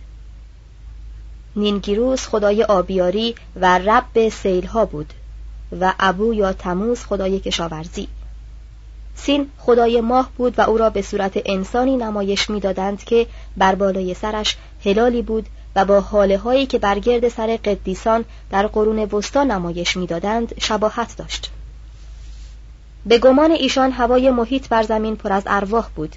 نینگیروس 1.55 2.27
خدای 2.27 2.63
آبیاری 2.63 3.35
و 3.55 3.77
رب 3.77 4.29
سیلها 4.29 4.85
بود 4.85 5.13
و 5.81 5.93
ابو 5.99 6.33
یا 6.33 6.53
تموز 6.53 7.05
خدای 7.05 7.39
کشاورزی 7.39 8.07
سین 9.15 9.49
خدای 9.57 10.01
ماه 10.01 10.29
بود 10.37 10.59
و 10.59 10.61
او 10.61 10.77
را 10.77 10.89
به 10.89 11.01
صورت 11.01 11.41
انسانی 11.45 11.97
نمایش 11.97 12.49
می‌دادند 12.49 13.03
که 13.03 13.27
بر 13.57 13.75
بالای 13.75 14.13
سرش 14.13 14.57
هلالی 14.85 15.21
بود 15.21 15.45
و 15.75 15.85
با 15.85 16.01
حاله 16.01 16.37
هایی 16.37 16.65
که 16.65 16.79
بر 16.79 16.99
گرد 16.99 17.29
سر 17.29 17.59
قدیسان 17.65 18.25
در 18.51 18.67
قرون 18.67 18.99
وسطا 18.99 19.43
نمایش 19.43 19.97
می‌دادند 19.97 20.53
شباهت 20.61 21.17
داشت. 21.17 21.51
به 23.05 23.17
گمان 23.17 23.51
ایشان 23.51 23.91
هوای 23.91 24.31
محیط 24.31 24.67
بر 24.67 24.83
زمین 24.83 25.15
پر 25.15 25.33
از 25.33 25.43
ارواح 25.47 25.87
بود. 25.95 26.15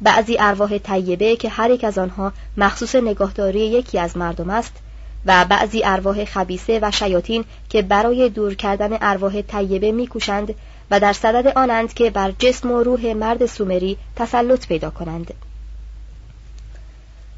بعضی 0.00 0.36
ارواح 0.38 0.78
طیبه 0.78 1.36
که 1.36 1.48
هر 1.48 1.70
یک 1.70 1.84
از 1.84 1.98
آنها 1.98 2.32
مخصوص 2.56 2.94
نگاهداری 2.94 3.60
یکی 3.60 3.98
از 3.98 4.16
مردم 4.16 4.50
است 4.50 4.72
و 5.26 5.44
بعضی 5.48 5.84
ارواح 5.84 6.24
خبیسه 6.24 6.78
و 6.82 6.90
شیاطین 6.90 7.44
که 7.68 7.82
برای 7.82 8.28
دور 8.28 8.54
کردن 8.54 8.98
ارواح 9.00 9.42
طیبه 9.42 9.92
میکوشند 9.92 10.54
و 10.90 11.00
در 11.00 11.12
صدد 11.12 11.58
آنند 11.58 11.94
که 11.94 12.10
بر 12.10 12.30
جسم 12.38 12.70
و 12.70 12.82
روح 12.82 13.12
مرد 13.12 13.46
سومری 13.46 13.98
تسلط 14.16 14.66
پیدا 14.66 14.90
کنند 14.90 15.34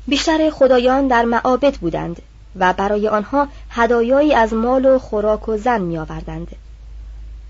بیشتر 0.09 0.51
خدایان 0.51 1.09
در 1.09 1.25
معابد 1.25 1.75
بودند 1.75 2.23
و 2.57 2.73
برای 2.73 3.09
آنها 3.09 3.49
هدایایی 3.71 4.35
از 4.35 4.53
مال 4.53 4.87
و 4.87 4.99
خوراک 4.99 5.49
و 5.49 5.57
زن 5.57 5.81
می 5.81 5.99
آوردند. 5.99 6.57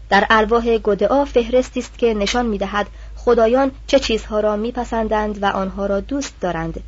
در 0.09 0.27
ارواح 0.31 0.79
گدعا 0.79 1.25
فهرستی 1.25 1.81
است 1.81 1.99
که 1.99 2.15
نشان 2.15 2.47
می 2.47 2.59
دهد 2.59 2.87
خدایان 3.17 3.71
چه 3.87 3.99
چیزها 3.99 4.41
را 4.41 4.57
میپسندند 4.57 5.43
و 5.43 5.47
آنها 5.47 5.87
را 5.87 6.01
دوست 6.01 6.35
دارند 6.41 6.81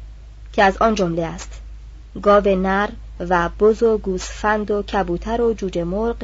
که 0.52 0.62
از 0.62 0.76
آن 0.76 0.94
جمله 0.94 1.24
است 1.24 1.60
گاو 2.22 2.48
نر 2.48 2.88
و 3.20 3.48
بز 3.60 3.82
و 3.82 3.98
گوسفند 3.98 4.70
و 4.70 4.82
کبوتر 4.82 5.40
و 5.40 5.52
جوجه 5.52 5.84
مرغ 5.84 6.16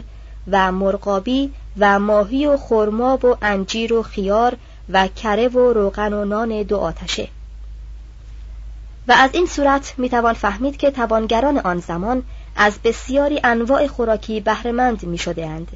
و 0.51 0.73
مرغابی 0.73 1.53
و 1.79 1.99
ماهی 1.99 2.47
و 2.47 2.57
خرما 2.57 3.19
و 3.23 3.37
انجیر 3.43 3.93
و 3.93 4.03
خیار 4.03 4.57
و 4.89 5.09
کره 5.09 5.49
و 5.49 5.73
روغن 5.73 6.13
و 6.13 6.25
نان 6.25 6.63
دو 6.63 6.79
آتشه 6.79 7.29
و 9.09 9.13
از 9.13 9.31
این 9.33 9.47
صورت 9.47 9.95
می‌توان 9.99 10.35
فهمید 10.35 10.77
که 10.77 10.91
توانگران 10.91 11.59
آن 11.59 11.79
زمان 11.79 12.23
از 12.57 12.79
بسیاری 12.85 13.41
انواع 13.45 13.87
خوراکی 13.87 14.41
بهرهمند 14.41 15.03
می 15.03 15.19
شده 15.19 15.47
اند. 15.47 15.69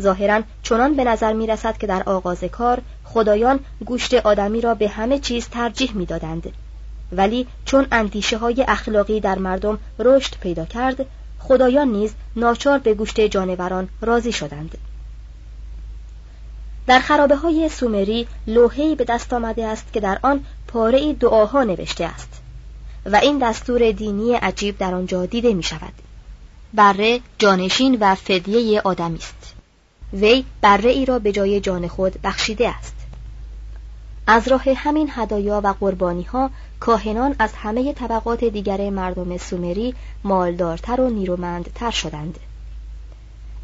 ظاهرا 0.00 0.42
چنان 0.62 0.94
به 0.94 1.04
نظر 1.04 1.32
می 1.32 1.46
رسد 1.46 1.78
که 1.78 1.86
در 1.86 2.02
آغاز 2.02 2.44
کار 2.44 2.82
خدایان 3.04 3.60
گوشت 3.84 4.14
آدمی 4.14 4.60
را 4.60 4.74
به 4.74 4.88
همه 4.88 5.18
چیز 5.18 5.48
ترجیح 5.48 5.92
می 5.92 6.06
دادند. 6.06 6.52
ولی 7.12 7.46
چون 7.64 7.86
اندیشه 7.92 8.38
های 8.38 8.64
اخلاقی 8.68 9.20
در 9.20 9.38
مردم 9.38 9.78
رشد 9.98 10.34
پیدا 10.40 10.64
کرد 10.64 11.06
خدایان 11.38 11.88
نیز 11.88 12.14
ناچار 12.36 12.78
به 12.78 12.94
گوشت 12.94 13.20
جانوران 13.20 13.88
راضی 14.00 14.32
شدند. 14.32 14.78
در 16.86 17.00
خرابه 17.00 17.36
های 17.36 17.68
سومری 17.68 18.26
لوحه‌ای 18.46 18.94
به 18.94 19.04
دست 19.04 19.32
آمده 19.32 19.66
است 19.66 19.92
که 19.92 20.00
در 20.00 20.18
آن 20.22 20.44
پاره 20.66 21.12
دعاها 21.12 21.64
نوشته 21.64 22.04
است 22.04 22.40
و 23.06 23.16
این 23.16 23.38
دستور 23.38 23.92
دینی 23.92 24.34
عجیب 24.34 24.78
در 24.78 24.94
آنجا 24.94 25.26
دیده 25.26 25.54
می 25.54 25.62
شود 25.62 25.92
بره 26.74 27.20
جانشین 27.38 27.98
و 28.00 28.14
فدیه 28.14 28.80
آدمی 28.80 29.18
است. 29.18 29.54
وی 30.12 30.44
بره 30.60 30.90
ای 30.90 31.04
را 31.04 31.18
به 31.18 31.32
جای 31.32 31.60
جان 31.60 31.88
خود 31.88 32.18
بخشیده 32.24 32.68
است. 32.68 32.94
از 34.26 34.48
راه 34.48 34.62
همین 34.76 35.10
هدایا 35.12 35.60
و 35.64 35.74
قربانی 35.80 36.22
ها 36.22 36.50
کاهنان 36.80 37.36
از 37.38 37.52
همه 37.54 37.92
طبقات 37.92 38.44
دیگر 38.44 38.90
مردم 38.90 39.36
سومری 39.36 39.94
مالدارتر 40.24 41.00
و 41.00 41.10
نیرومندتر 41.10 41.90
شدند. 41.90 42.38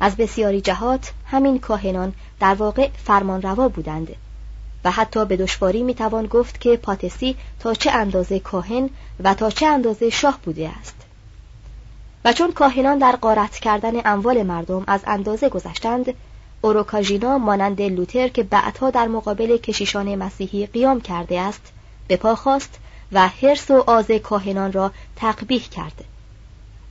از 0.00 0.16
بسیاری 0.16 0.60
جهات 0.60 1.12
همین 1.26 1.58
کاهنان 1.58 2.12
در 2.40 2.54
واقع 2.54 2.88
فرمانروا 3.04 3.68
بودند 3.68 4.08
و 4.84 4.90
حتی 4.90 5.24
به 5.24 5.36
دشواری 5.36 5.82
می‌توان 5.82 6.26
گفت 6.26 6.60
که 6.60 6.76
پاتسی 6.76 7.36
تا 7.60 7.74
چه 7.74 7.90
اندازه 7.90 8.40
کاهن 8.40 8.90
و 9.20 9.34
تا 9.34 9.50
چه 9.50 9.66
اندازه 9.66 10.10
شاه 10.10 10.38
بوده 10.42 10.68
است. 10.80 10.94
و 12.24 12.32
چون 12.32 12.52
کاهنان 12.52 12.98
در 12.98 13.16
قارت 13.16 13.56
کردن 13.56 13.92
اموال 14.04 14.42
مردم 14.42 14.84
از 14.86 15.00
اندازه 15.06 15.48
گذشتند 15.48 16.14
اوروکاژینا 16.60 17.38
مانند 17.38 17.82
لوتر 17.82 18.28
که 18.28 18.42
بعدها 18.42 18.90
در 18.90 19.08
مقابل 19.08 19.56
کشیشان 19.56 20.14
مسیحی 20.14 20.66
قیام 20.66 21.00
کرده 21.00 21.40
است 21.40 21.72
به 22.08 22.16
پا 22.16 22.34
خواست 22.34 22.78
و 23.14 23.28
حرس 23.28 23.70
و 23.70 23.84
آز 23.86 24.10
کاهنان 24.10 24.72
را 24.72 24.92
تقبیح 25.16 25.68
کرد 25.68 26.04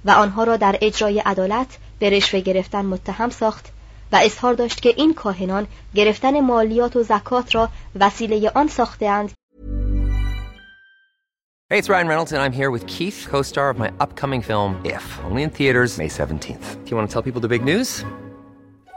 و 0.05 0.11
آنها 0.11 0.43
را 0.43 0.57
در 0.57 0.77
اجرای 0.81 1.19
عدالت 1.19 1.77
به 1.99 2.09
رشوه 2.09 2.39
گرفتن 2.39 2.85
متهم 2.85 3.29
ساخت 3.29 3.69
و 4.11 4.19
اظهار 4.23 4.53
داشت 4.53 4.81
که 4.81 4.93
این 4.97 5.13
کاهنان 5.13 5.67
گرفتن 5.95 6.39
مالیات 6.39 6.95
و 6.95 7.03
زکات 7.03 7.55
را 7.55 7.69
وسیله 7.99 8.51
آن 8.55 8.67
ساختهاند 8.67 9.31
Hey, 11.69 11.79
it's 11.79 11.89
Ryan 11.89 12.07
Reynolds, 12.07 12.31
and 12.33 12.41
I'm 12.45 12.51
here 12.51 12.69
with 12.69 12.85
Keith, 12.85 13.25
co 13.31 13.41
star 13.41 13.67
of 13.71 13.79
my 13.79 13.89
upcoming 13.99 14.43
film, 14.43 14.71
If, 14.85 15.05
only 15.27 15.41
in 15.41 15.49
theaters, 15.49 15.97
May 15.97 16.07
17th. 16.07 16.65
Do 16.83 16.87
you 16.91 16.97
want 16.97 17.07
to 17.09 17.13
tell 17.13 17.23
people 17.23 17.41
the 17.41 17.47
big 17.47 17.63
news? 17.65 17.89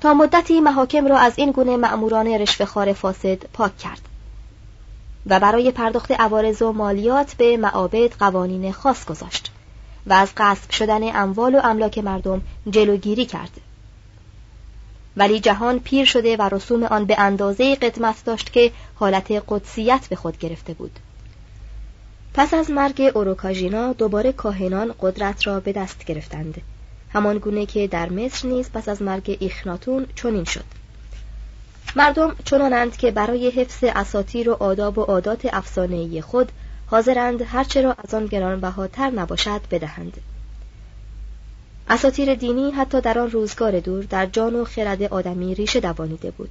تا 0.00 0.14
مدتی 0.14 0.60
محاکم 0.60 1.06
را 1.06 1.18
از 1.18 1.32
این 1.36 1.50
گونه 1.50 1.76
مأموران 1.76 2.26
رشوهخوار 2.26 2.92
فاسد 2.92 3.38
پاک 3.52 3.78
کرد 3.78 4.00
و 5.26 5.40
برای 5.40 5.70
پرداخت 5.70 6.10
عوارض 6.10 6.62
و 6.62 6.72
مالیات 6.72 7.34
به 7.34 7.56
معابد 7.56 8.12
قوانین 8.12 8.72
خاص 8.72 9.04
گذاشت 9.04 9.50
و 10.06 10.12
از 10.12 10.32
غصب 10.36 10.70
شدن 10.70 11.16
اموال 11.16 11.54
و 11.54 11.60
املاک 11.64 11.98
مردم 11.98 12.40
جلوگیری 12.70 13.26
کرد. 13.26 13.60
ولی 15.16 15.40
جهان 15.40 15.78
پیر 15.78 16.04
شده 16.04 16.36
و 16.36 16.48
رسوم 16.52 16.84
آن 16.84 17.04
به 17.04 17.20
اندازه 17.20 17.74
قدمت 17.74 18.24
داشت 18.24 18.52
که 18.52 18.72
حالت 18.94 19.42
قدسیت 19.48 20.06
به 20.08 20.16
خود 20.16 20.38
گرفته 20.38 20.74
بود. 20.74 20.98
پس 22.34 22.54
از 22.54 22.70
مرگ 22.70 23.12
اوروکاژینا 23.14 23.92
دوباره 23.92 24.32
کاهنان 24.32 24.94
قدرت 25.00 25.46
را 25.46 25.60
به 25.60 25.72
دست 25.72 26.04
گرفتند. 26.04 26.62
همان 27.12 27.38
گونه 27.38 27.66
که 27.66 27.86
در 27.86 28.08
مصر 28.08 28.48
نیز 28.48 28.70
پس 28.70 28.88
از 28.88 29.02
مرگ 29.02 29.36
ایخناتون 29.40 30.06
چنین 30.14 30.44
شد. 30.44 30.64
مردم 31.96 32.36
چنانند 32.44 32.96
که 32.96 33.10
برای 33.10 33.50
حفظ 33.50 33.84
اساتیر 33.84 34.50
و 34.50 34.52
آداب 34.52 34.98
و 34.98 35.02
عادات 35.02 35.48
افسانه‌ای 35.52 36.20
خود 36.20 36.52
حاضرند 36.86 37.42
هرچه 37.42 37.82
را 37.82 37.94
از 38.04 38.14
آن 38.14 38.26
گرانبهاتر 38.26 39.10
نباشد 39.10 39.60
بدهند. 39.70 40.16
اساتیر 41.90 42.34
دینی 42.34 42.70
حتی 42.70 43.00
در 43.00 43.18
آن 43.18 43.30
روزگار 43.30 43.80
دور 43.80 44.04
در 44.04 44.26
جان 44.26 44.54
و 44.54 44.64
خرد 44.64 45.02
آدمی 45.02 45.54
ریشه 45.54 45.80
دوانیده 45.80 46.30
بود. 46.30 46.50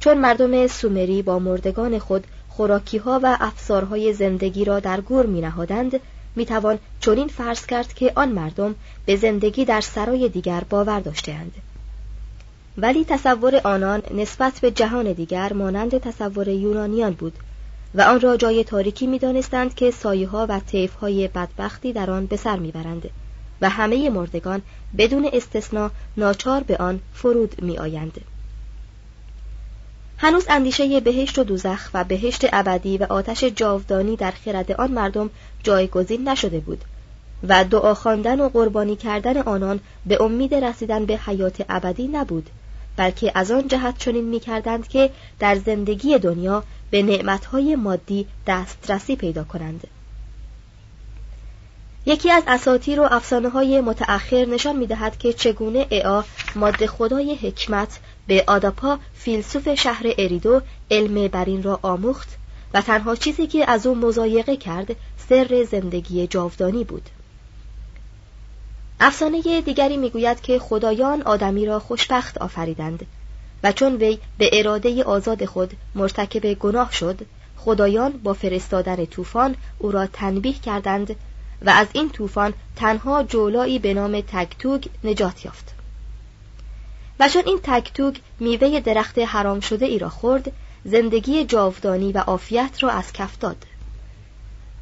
چون 0.00 0.18
مردم 0.18 0.66
سومری 0.66 1.22
با 1.22 1.38
مردگان 1.38 1.98
خود 1.98 2.26
خوراکی 2.48 2.98
ها 2.98 3.20
و 3.22 3.36
افسارهای 3.40 4.12
زندگی 4.12 4.64
را 4.64 4.80
در 4.80 5.00
گور 5.00 5.26
می 5.26 5.40
نهادند 5.40 6.00
می 6.36 6.46
توان 6.46 6.78
چنین 7.00 7.28
فرض 7.28 7.66
کرد 7.66 7.92
که 7.92 8.12
آن 8.14 8.28
مردم 8.28 8.74
به 9.06 9.16
زندگی 9.16 9.64
در 9.64 9.80
سرای 9.80 10.28
دیگر 10.28 10.62
باور 10.70 11.00
داشتهاند. 11.00 11.52
ولی 12.78 13.04
تصور 13.04 13.60
آنان 13.64 14.02
نسبت 14.14 14.60
به 14.60 14.70
جهان 14.70 15.12
دیگر 15.12 15.52
مانند 15.52 15.98
تصور 15.98 16.48
یونانیان 16.48 17.12
بود 17.12 17.32
و 17.94 18.02
آن 18.02 18.20
را 18.20 18.36
جای 18.36 18.64
تاریکی 18.64 19.06
می 19.06 19.18
دانستند 19.18 19.74
که 19.74 19.90
سایه 19.90 20.28
ها 20.28 20.46
و 20.48 20.60
طیف 20.60 20.94
های 20.94 21.28
بدبختی 21.28 21.92
در 21.92 22.10
آن 22.10 22.26
به 22.26 22.36
سر 22.36 22.58
می 22.58 22.72
برند 22.72 23.10
و 23.60 23.68
همه 23.68 24.10
مردگان 24.10 24.62
بدون 24.98 25.30
استثنا 25.32 25.90
ناچار 26.16 26.62
به 26.62 26.76
آن 26.76 27.00
فرود 27.12 27.62
می 27.62 27.78
آیند. 27.78 28.20
هنوز 30.18 30.46
اندیشه 30.48 31.00
بهشت 31.00 31.38
و 31.38 31.44
دوزخ 31.44 31.90
و 31.94 32.04
بهشت 32.04 32.46
ابدی 32.52 32.98
و 32.98 33.06
آتش 33.10 33.44
جاودانی 33.44 34.16
در 34.16 34.30
خرد 34.30 34.72
آن 34.72 34.90
مردم 34.90 35.30
جایگزین 35.62 36.28
نشده 36.28 36.60
بود 36.60 36.84
و 37.48 37.64
دعا 37.64 37.94
خواندن 37.94 38.40
و 38.40 38.48
قربانی 38.48 38.96
کردن 38.96 39.38
آنان 39.38 39.80
به 40.06 40.22
امید 40.22 40.54
رسیدن 40.54 41.04
به 41.04 41.16
حیات 41.26 41.64
ابدی 41.68 42.08
نبود 42.08 42.50
بلکه 42.96 43.32
از 43.34 43.50
آن 43.50 43.68
جهت 43.68 43.98
چنین 43.98 44.24
می‌کردند 44.24 44.88
که 44.88 45.10
در 45.38 45.54
زندگی 45.54 46.18
دنیا 46.18 46.64
به 46.90 47.02
نعمتهای 47.02 47.76
مادی 47.76 48.26
دسترسی 48.46 49.16
پیدا 49.16 49.44
کنند. 49.44 49.86
یکی 52.06 52.30
از 52.30 52.42
اساطیر 52.46 53.00
و 53.00 53.08
افسانه 53.10 53.48
های 53.48 53.80
متأخر 53.80 54.44
نشان 54.44 54.76
می‌دهد 54.76 55.18
که 55.18 55.32
چگونه 55.32 55.86
اعا 55.90 56.24
ماده 56.54 56.86
خدای 56.86 57.34
حکمت 57.34 57.98
به 58.26 58.44
آداپا 58.46 58.98
فیلسوف 59.14 59.74
شهر 59.74 60.06
اریدو 60.18 60.60
علم 60.90 61.28
بر 61.28 61.44
این 61.44 61.62
را 61.62 61.78
آموخت 61.82 62.28
و 62.74 62.80
تنها 62.80 63.16
چیزی 63.16 63.46
که 63.46 63.70
از 63.70 63.86
او 63.86 63.94
مزایقه 63.94 64.56
کرد 64.56 64.96
سر 65.28 65.66
زندگی 65.70 66.26
جاودانی 66.26 66.84
بود. 66.84 67.10
افسانه 69.00 69.60
دیگری 69.60 69.96
می‌گوید 69.96 70.40
که 70.40 70.58
خدایان 70.58 71.22
آدمی 71.22 71.66
را 71.66 71.78
خوشبخت 71.78 72.38
آفریدند 72.38 73.06
و 73.62 73.72
چون 73.72 73.96
وی 73.96 74.18
به 74.38 74.50
اراده 74.52 75.04
آزاد 75.04 75.44
خود 75.44 75.72
مرتکب 75.94 76.54
گناه 76.54 76.92
شد 76.92 77.26
خدایان 77.56 78.10
با 78.12 78.32
فرستادن 78.32 79.04
طوفان 79.04 79.56
او 79.78 79.90
را 79.90 80.06
تنبیه 80.06 80.52
کردند 80.52 81.16
و 81.62 81.70
از 81.70 81.86
این 81.92 82.10
طوفان 82.10 82.54
تنها 82.76 83.22
جولایی 83.22 83.78
به 83.78 83.94
نام 83.94 84.20
تگتوگ 84.20 84.84
نجات 85.04 85.44
یافت. 85.44 85.75
و 87.20 87.28
چون 87.28 87.42
این 87.46 87.60
تکتوگ 87.62 88.16
میوه 88.40 88.80
درخت 88.80 89.18
حرام 89.18 89.60
شده 89.60 89.86
ای 89.86 89.98
را 89.98 90.08
خورد 90.08 90.52
زندگی 90.84 91.44
جاودانی 91.44 92.12
و 92.12 92.18
عافیت 92.18 92.82
را 92.82 92.90
از 92.90 93.12
کف 93.12 93.38
داد 93.38 93.56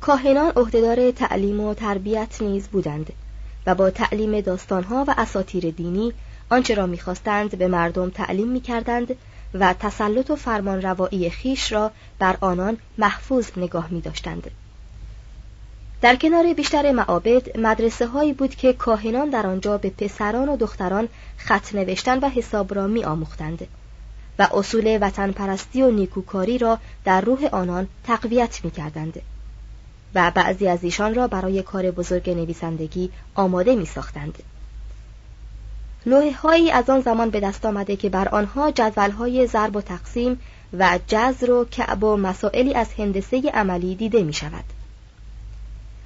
کاهنان 0.01 0.53
عهدهدار 0.57 1.11
تعلیم 1.11 1.61
و 1.61 1.75
تربیت 1.75 2.43
نیز 2.43 2.69
بودند 2.69 3.13
و 3.67 3.75
با 3.75 3.91
تعلیم 3.91 4.41
داستانها 4.41 5.05
و 5.09 5.15
اساتیر 5.19 5.71
دینی 5.71 6.13
آنچه 6.51 6.75
را 6.75 6.87
می‌خواستند 6.87 7.59
به 7.59 7.69
مردم 7.69 8.11
تعلیم 8.11 8.49
می‌کردند 8.49 9.17
و 9.55 9.75
تسلط 9.75 10.31
و 10.31 10.37
فرمان 10.37 10.83
روایی 10.83 11.31
خیش 11.31 11.73
را 11.73 11.91
بر 12.19 12.37
آنان 12.41 12.77
محفوظ 12.99 13.51
نگاه 13.57 13.89
می 13.91 14.01
داشتند. 14.01 14.51
در 16.05 16.17
کنار 16.17 16.53
بیشتر 16.53 16.93
معابد 16.93 17.59
مدرسه 17.59 18.07
هایی 18.07 18.33
بود 18.33 18.55
که 18.55 18.73
کاهنان 18.73 19.31
در 19.31 19.47
آنجا 19.47 19.79
به 19.79 19.91
پسران 19.91 20.49
و 20.49 20.57
دختران 20.57 21.09
خط 21.37 21.75
نوشتن 21.75 22.19
و 22.19 22.29
حساب 22.29 22.75
را 22.75 22.87
می 22.87 23.05
آموختند 23.05 23.67
و 24.39 24.49
اصول 24.55 24.99
وطن 25.01 25.33
پرستی 25.33 25.83
و 25.83 25.91
نیکوکاری 25.91 26.59
را 26.59 26.79
در 27.05 27.21
روح 27.21 27.49
آنان 27.53 27.89
تقویت 28.07 28.65
می 28.65 28.71
کردند 28.71 29.23
و 30.15 30.33
بعضی 30.35 30.69
از 30.69 30.85
ایشان 30.85 31.15
را 31.15 31.29
برای 31.29 31.63
کار 31.63 31.91
بزرگ 31.91 32.31
نویسندگی 32.31 33.11
آماده 33.35 33.75
می 33.75 33.87
ساختند. 33.87 34.43
هایی 36.43 36.71
از 36.71 36.91
آن 36.91 37.01
زمان 37.01 37.31
به 37.31 37.41
دست 37.41 37.67
آمده 37.67 37.97
که 37.97 38.09
بر 38.09 38.29
آنها 38.29 38.71
جدول 38.71 39.11
های 39.11 39.47
ضرب 39.47 39.77
و 39.77 39.81
تقسیم 39.81 40.41
و 40.79 40.99
جذر 41.07 41.51
و 41.51 41.65
کعب 41.65 42.05
و 42.05 42.17
مسائلی 42.17 42.75
از 42.75 42.93
هندسه 42.99 43.51
عملی 43.55 43.95
دیده 43.95 44.23
می 44.23 44.33
شود. 44.33 44.65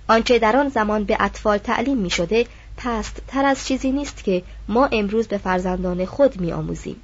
آنچه 0.09 0.39
در 0.39 0.57
آن 0.57 0.69
زمان 0.69 1.05
به 1.05 1.17
اطفال 1.21 1.59
تعلیم 1.59 1.99
می 1.99 2.11
شده 2.11 2.47
پست 2.77 3.23
تر 3.27 3.45
از 3.45 3.67
چیزی 3.67 3.91
نیست 3.91 4.25
که 4.25 4.43
ما 4.69 4.89
امروز 4.93 5.29
به 5.29 5.39
فرزندان 5.39 6.05
خود 6.05 6.41
می 6.41 6.53
آموزیم. 6.53 6.97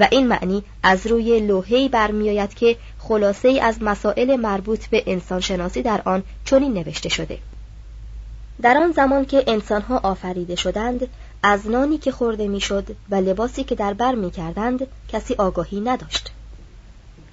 و 0.00 0.08
این 0.10 0.26
معنی 0.26 0.62
از 0.82 1.06
روی 1.06 1.40
لوحه‌ای 1.40 1.88
برمیآید 1.88 2.54
که 2.54 2.76
خلاصه 2.98 3.48
ای 3.48 3.60
از 3.60 3.82
مسائل 3.82 4.36
مربوط 4.36 4.86
به 4.86 5.02
انسانشناسی 5.06 5.82
در 5.82 6.02
آن 6.04 6.22
چنین 6.44 6.72
نوشته 6.72 7.08
شده 7.08 7.38
در 8.62 8.76
آن 8.76 8.92
زمان 8.92 9.24
که 9.24 9.44
انسانها 9.46 10.00
آفریده 10.02 10.54
شدند 10.54 11.08
از 11.42 11.70
نانی 11.70 11.98
که 11.98 12.12
خورده 12.12 12.48
می‌شد 12.48 12.96
و 13.10 13.14
لباسی 13.14 13.64
که 13.64 13.74
در 13.74 13.94
بر 13.94 14.14
می 14.14 14.30
کردند 14.30 14.86
کسی 15.08 15.34
آگاهی 15.34 15.80
نداشت 15.80 16.30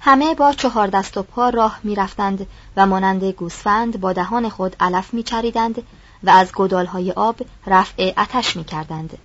همه 0.00 0.34
با 0.34 0.52
چهار 0.52 0.86
دست 0.86 1.16
و 1.16 1.22
پا 1.22 1.48
راه 1.48 1.80
می 1.84 1.94
رفتند 1.94 2.46
و 2.76 2.86
مانند 2.86 3.24
گوسفند 3.24 4.00
با 4.00 4.12
دهان 4.12 4.48
خود 4.48 4.76
علف 4.80 5.14
می 5.14 5.22
چریدند 5.22 5.82
و 6.22 6.30
از 6.30 6.52
گدالهای 6.52 7.12
آب 7.12 7.36
رفع 7.66 8.12
اتش 8.16 8.56
می 8.56 8.64
کردند. 8.64 9.18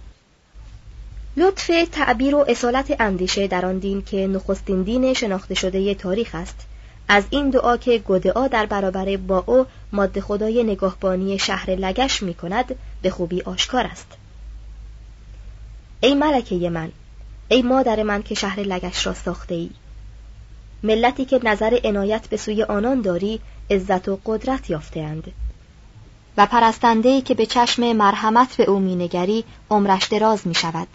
لطف 1.38 1.72
تعبیر 1.92 2.36
و 2.36 2.46
اصالت 2.48 2.96
اندیشه 3.02 3.48
در 3.48 3.66
آن 3.66 3.78
دین 3.78 4.02
که 4.02 4.28
نخستین 4.28 4.84
دین 4.84 5.14
شناخته 5.14 5.56
شده 5.56 5.96
تاریخ 5.96 6.36
است. 6.36 6.56
از 7.08 7.24
این 7.30 7.50
دعا 7.50 7.78
که 7.78 7.98
گدعا 7.98 8.48
در 8.48 8.66
برابر 8.66 9.18
با 9.18 9.44
او 9.48 9.66
ماده 9.92 10.22
خدای 10.22 10.64
نگاهبانی 10.64 11.40
شهر 11.40 11.70
لگش 11.70 12.24
می 12.24 12.34
کند 12.34 12.76
به 13.02 13.10
خوبی 13.10 13.42
آشکار 13.42 13.86
است. 13.86 14.08
ای 16.02 16.16
ملکه 16.16 16.70
من 16.70 16.92
ای 17.48 17.62
مادر 17.62 18.04
من 18.04 18.24
که 18.24 18.36
شهر 18.36 18.60
لگش 18.60 19.08
را 19.08 19.14
ساخته 19.14 19.56
ای. 19.56 19.70
ملتی 20.84 21.26
که 21.26 21.40
نظر 21.44 21.80
عنایت 21.84 22.28
به 22.28 22.38
سوی 22.38 22.64
آنان 22.64 23.02
داری 23.02 23.40
عزت 23.72 24.10
و 24.10 24.20
قدرت 24.26 24.70
یافتهاند. 24.70 25.32
و 26.38 26.46
پرستنده 26.46 27.22
که 27.22 27.34
به 27.34 27.46
چشم 27.46 27.94
مرحمت 27.94 28.58
به 28.58 28.70
او 28.70 28.80
مینگری 28.80 29.44
عمرش 29.70 30.08
دراز 30.08 30.48
می 30.48 30.56
شود 30.56 30.88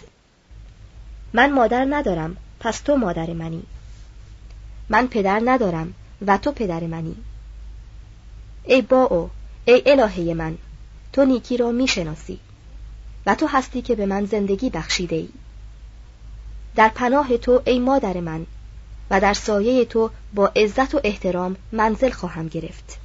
من 1.32 1.52
مادر 1.52 1.86
ندارم 1.90 2.36
پس 2.60 2.80
تو 2.80 2.96
مادر 2.96 3.32
منی. 3.32 3.62
من 4.88 5.06
پدر 5.06 5.42
ندارم 5.44 5.94
و 6.26 6.38
تو 6.38 6.52
پدر 6.52 6.80
منی. 6.80 7.16
ای 8.64 8.82
با 8.82 9.02
او 9.02 9.30
ای 9.64 9.82
الهه 9.86 10.34
من 10.34 10.58
تو 11.12 11.24
نیکی 11.24 11.56
را 11.56 11.70
می‌شناسی 11.70 12.38
و 13.26 13.34
تو 13.34 13.46
هستی 13.46 13.82
که 13.82 13.94
به 13.94 14.06
من 14.06 14.24
زندگی 14.24 14.70
بخشیده 14.70 15.16
ای 15.16 15.28
در 16.76 16.88
پناه 16.88 17.36
تو 17.36 17.62
ای 17.64 17.78
مادر 17.78 18.20
من 18.20 18.46
و 19.10 19.20
در 19.20 19.34
سایه 19.34 19.84
تو 19.84 20.10
با 20.34 20.52
عزت 20.56 20.94
و 20.94 21.00
احترام 21.04 21.56
منزل 21.72 22.10
خواهم 22.10 22.48
گرفت. 22.48 22.98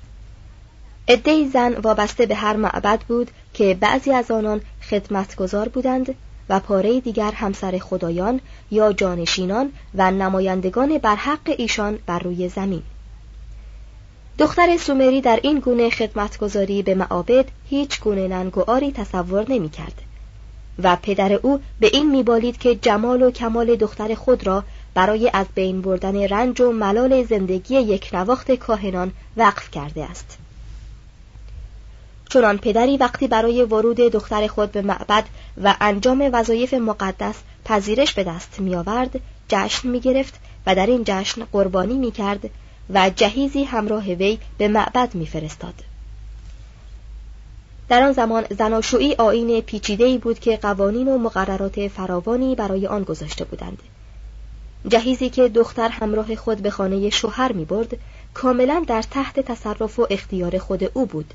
عدهای 1.07 1.49
زن 1.49 1.73
وابسته 1.73 2.25
به 2.25 2.35
هر 2.35 2.55
معبد 2.55 3.01
بود 3.07 3.31
که 3.53 3.77
بعضی 3.79 4.11
از 4.11 4.31
آنان 4.31 4.61
خدمتگزار 4.89 5.69
بودند 5.69 6.15
و 6.49 6.59
پاره 6.59 6.99
دیگر 6.99 7.31
همسر 7.31 7.77
خدایان 7.77 8.39
یا 8.71 8.93
جانشینان 8.93 9.71
و 9.95 10.11
نمایندگان 10.11 10.97
بر 10.97 11.15
حق 11.15 11.55
ایشان 11.57 11.99
بر 12.05 12.19
روی 12.19 12.49
زمین. 12.49 12.83
دختر 14.39 14.77
سومری 14.77 15.21
در 15.21 15.39
این 15.43 15.59
گونه 15.59 15.89
خدمتگذاری 15.89 16.81
به 16.81 16.95
معابد 16.95 17.45
هیچ 17.69 18.01
گونه 18.01 18.27
ننگواری 18.27 18.91
تصور 18.91 19.51
نمی 19.51 19.69
کرد 19.69 20.01
و 20.83 20.97
پدر 21.01 21.33
او 21.33 21.59
به 21.79 21.89
این 21.93 22.11
میبالید 22.11 22.57
که 22.57 22.75
جمال 22.75 23.21
و 23.21 23.31
کمال 23.31 23.75
دختر 23.75 24.15
خود 24.15 24.47
را 24.47 24.63
برای 24.93 25.31
از 25.33 25.45
بین 25.55 25.81
بردن 25.81 26.15
رنج 26.15 26.61
و 26.61 26.71
ملال 26.71 27.23
زندگی 27.23 27.75
یک 27.75 28.09
نواخت 28.13 28.51
کاهنان 28.51 29.11
وقف 29.37 29.71
کرده 29.71 30.03
است 30.03 30.37
چنان 32.29 32.57
پدری 32.57 32.97
وقتی 32.97 33.27
برای 33.27 33.63
ورود 33.63 33.97
دختر 33.97 34.47
خود 34.47 34.71
به 34.71 34.81
معبد 34.81 35.25
و 35.63 35.75
انجام 35.81 36.29
وظایف 36.33 36.73
مقدس 36.73 37.35
پذیرش 37.65 38.13
به 38.13 38.23
دست 38.23 38.59
می 38.59 38.75
آورد 38.75 39.19
جشن 39.49 39.87
می 39.87 39.99
گرفت 39.99 40.33
و 40.65 40.75
در 40.75 40.85
این 40.85 41.03
جشن 41.05 41.45
قربانی 41.51 41.97
می 41.97 42.11
کرد 42.11 42.49
و 42.93 43.09
جهیزی 43.09 43.63
همراه 43.63 44.03
وی 44.03 44.39
به 44.57 44.67
معبد 44.67 45.15
می 45.15 45.27
فرستاد. 45.27 45.73
در 47.89 48.03
آن 48.03 48.11
زمان 48.11 48.45
زناشویی 48.57 49.15
آین 49.15 49.61
پیچیده 49.61 50.17
بود 50.17 50.39
که 50.39 50.57
قوانین 50.57 51.07
و 51.07 51.17
مقررات 51.17 51.87
فراوانی 51.87 52.55
برای 52.55 52.87
آن 52.87 53.03
گذاشته 53.03 53.45
بودند. 53.45 53.77
جهیزی 54.87 55.29
که 55.29 55.49
دختر 55.49 55.89
همراه 55.89 56.35
خود 56.35 56.61
به 56.61 56.69
خانه 56.69 57.09
شوهر 57.09 57.51
می 57.51 57.65
برد 57.65 57.97
کاملا 58.33 58.85
در 58.87 59.01
تحت 59.01 59.39
تصرف 59.39 59.99
و 59.99 60.07
اختیار 60.09 60.57
خود 60.57 60.91
او 60.93 61.05
بود. 61.05 61.33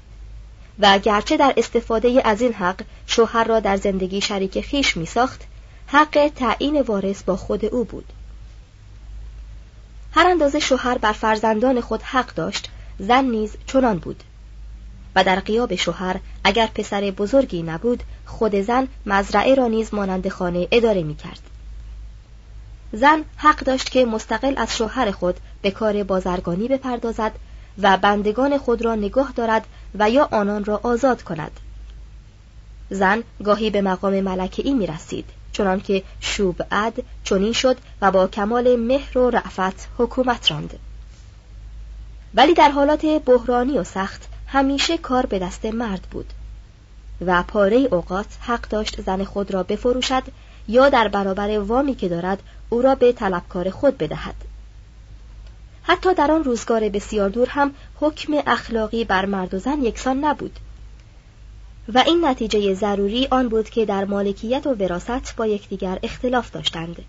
و 0.79 0.99
گرچه 0.99 1.37
در 1.37 1.55
استفاده 1.57 2.23
از 2.25 2.41
این 2.41 2.53
حق 2.53 2.81
شوهر 3.07 3.45
را 3.45 3.61
در 3.61 3.77
زندگی 3.77 4.21
شریک 4.21 4.61
خیش 4.61 4.97
می 4.97 5.07
ساخت 5.07 5.45
حق 5.87 6.31
تعیین 6.37 6.81
وارث 6.81 7.23
با 7.23 7.37
خود 7.37 7.65
او 7.65 7.85
بود 7.85 8.13
هر 10.13 10.27
اندازه 10.27 10.59
شوهر 10.59 10.99
بر 10.99 11.13
فرزندان 11.13 11.81
خود 11.81 12.03
حق 12.03 12.35
داشت 12.35 12.69
زن 12.99 13.25
نیز 13.25 13.57
چنان 13.67 13.99
بود 13.99 14.23
و 15.15 15.25
در 15.25 15.41
قیاب 15.41 15.75
شوهر 15.75 16.21
اگر 16.45 16.67
پسر 16.67 17.01
بزرگی 17.01 17.63
نبود 17.63 18.03
خود 18.27 18.61
زن 18.61 18.89
مزرعه 19.07 19.55
را 19.55 19.67
نیز 19.67 19.95
مانند 19.95 20.29
خانه 20.29 20.69
اداره 20.71 21.03
می 21.03 21.15
کرد. 21.15 21.41
زن 22.92 23.24
حق 23.37 23.59
داشت 23.59 23.90
که 23.90 24.05
مستقل 24.05 24.55
از 24.57 24.77
شوهر 24.77 25.11
خود 25.11 25.40
به 25.62 25.70
کار 25.70 26.03
بازرگانی 26.03 26.68
بپردازد 26.68 27.33
و 27.79 27.96
بندگان 27.96 28.59
خود 28.59 28.83
را 28.83 28.94
نگاه 28.94 29.33
دارد 29.37 29.66
و 29.98 30.11
یا 30.11 30.29
آنان 30.33 30.64
را 30.64 30.81
آزاد 30.83 31.22
کند. 31.22 31.61
زن 32.90 33.22
گاهی 33.44 33.70
به 33.70 33.81
مقام 33.83 34.20
ملکه 34.20 34.74
می 34.74 34.87
رسید 34.87 35.24
چنان 35.53 35.81
که 35.81 36.03
شوب 36.20 36.62
عد 36.70 37.03
چنین 37.24 37.53
شد 37.53 37.77
و 38.03 38.11
با 38.11 38.27
کمال 38.27 38.77
مهر 38.77 39.18
و 39.18 39.31
رعفت 39.31 39.88
حکومت 39.98 40.51
راند. 40.51 40.79
ولی 42.35 42.55
در 42.55 42.70
حالات 42.70 43.07
بحرانی 43.07 43.79
و 43.79 43.85
سخت 43.85 44.29
همیشه 44.46 44.98
کار 44.98 45.27
به 45.27 45.38
دست 45.38 45.66
مرد 45.66 46.03
بود 46.11 46.33
و 47.27 47.42
پاره 47.42 47.77
اوقات 47.77 48.27
حق 48.40 48.68
داشت 48.68 49.01
زن 49.01 49.24
خود 49.24 49.51
را 49.51 49.62
بفروشد 49.62 50.22
یا 50.69 50.89
در 50.89 51.09
برابر 51.09 51.59
وامی 51.59 51.95
که 51.95 52.09
دارد 52.09 52.43
او 52.69 52.83
را 52.83 52.95
به 52.95 53.13
طلبکار 53.13 53.71
خود 53.71 53.99
بدهد. 53.99 54.35
حتی 55.83 56.15
در 56.15 56.33
آن 56.33 56.45
روزگار 56.45 56.89
بسیار 56.89 57.29
دور 57.29 57.49
هم 57.49 57.75
حکم 58.01 58.33
اخلاقی 58.47 59.05
بر 59.05 59.27
مرد 59.27 59.55
و 59.55 59.59
زن 59.59 59.83
یکسان 59.83 60.25
نبود. 60.25 60.59
و 61.95 62.03
این 62.07 62.25
نتیجه 62.25 62.75
ضروری 62.75 63.29
آن 63.31 63.49
بود 63.49 63.71
که 63.71 63.85
در 63.85 64.05
مالکیت 64.05 64.67
و 64.67 64.75
وراست 64.75 65.37
با 65.37 65.47
یکدیگر 65.47 65.99
اختلاف 66.03 66.51
داشتند. 66.51 67.05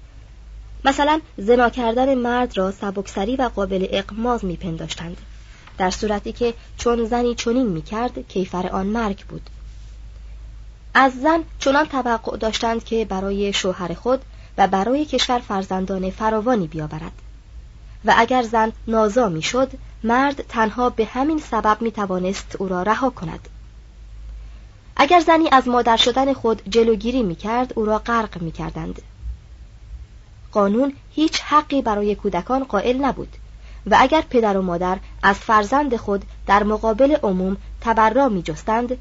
مثلا 0.85 1.21
زنا 1.37 1.69
کردن 1.69 2.15
مرد 2.15 2.57
را 2.57 2.71
سبکسری 2.71 3.35
و 3.35 3.49
قابل 3.55 3.87
اقماز 3.89 4.45
میپنداشتند. 4.45 5.17
در 5.77 5.89
صورتی 5.89 6.31
که 6.31 6.53
چون 6.77 7.05
زنی 7.05 7.35
چنین 7.35 7.67
می‌کرد 7.67 8.27
کیفر 8.27 8.67
آن 8.67 8.87
مرگ 8.87 9.25
بود. 9.25 9.49
از 11.01 11.13
زن 11.13 11.43
چنان 11.59 11.85
توقع 11.85 12.37
داشتند 12.37 12.83
که 12.83 13.05
برای 13.05 13.53
شوهر 13.53 13.93
خود 13.93 14.21
و 14.57 14.67
برای 14.67 15.05
کشور 15.05 15.39
فرزندان 15.39 16.09
فراوانی 16.09 16.67
بیاورد 16.67 17.11
و 18.05 18.13
اگر 18.17 18.43
زن 18.43 18.71
نازا 18.87 19.29
می‌شد 19.29 19.71
مرد 20.03 20.45
تنها 20.49 20.89
به 20.89 21.05
همین 21.05 21.39
سبب 21.39 21.81
می 21.81 21.91
توانست 21.91 22.55
او 22.59 22.67
را 22.67 22.83
رها 22.83 23.09
کند 23.09 23.49
اگر 24.95 25.19
زنی 25.19 25.49
از 25.51 25.67
مادر 25.67 25.97
شدن 25.97 26.33
خود 26.33 26.61
جلوگیری 26.69 27.23
می 27.23 27.35
کرد 27.35 27.73
او 27.75 27.85
را 27.85 27.99
غرق 27.99 28.41
می 28.41 28.51
کردند. 28.51 29.01
قانون 30.51 30.93
هیچ 31.11 31.41
حقی 31.41 31.81
برای 31.81 32.15
کودکان 32.15 32.63
قائل 32.63 32.97
نبود 32.97 33.37
و 33.85 33.97
اگر 33.99 34.21
پدر 34.21 34.57
و 34.57 34.61
مادر 34.61 34.97
از 35.23 35.35
فرزند 35.35 35.95
خود 35.95 36.25
در 36.47 36.63
مقابل 36.63 37.15
عموم 37.23 37.57
تبرا 37.81 38.29
می 38.29 38.41
جستند 38.41 38.97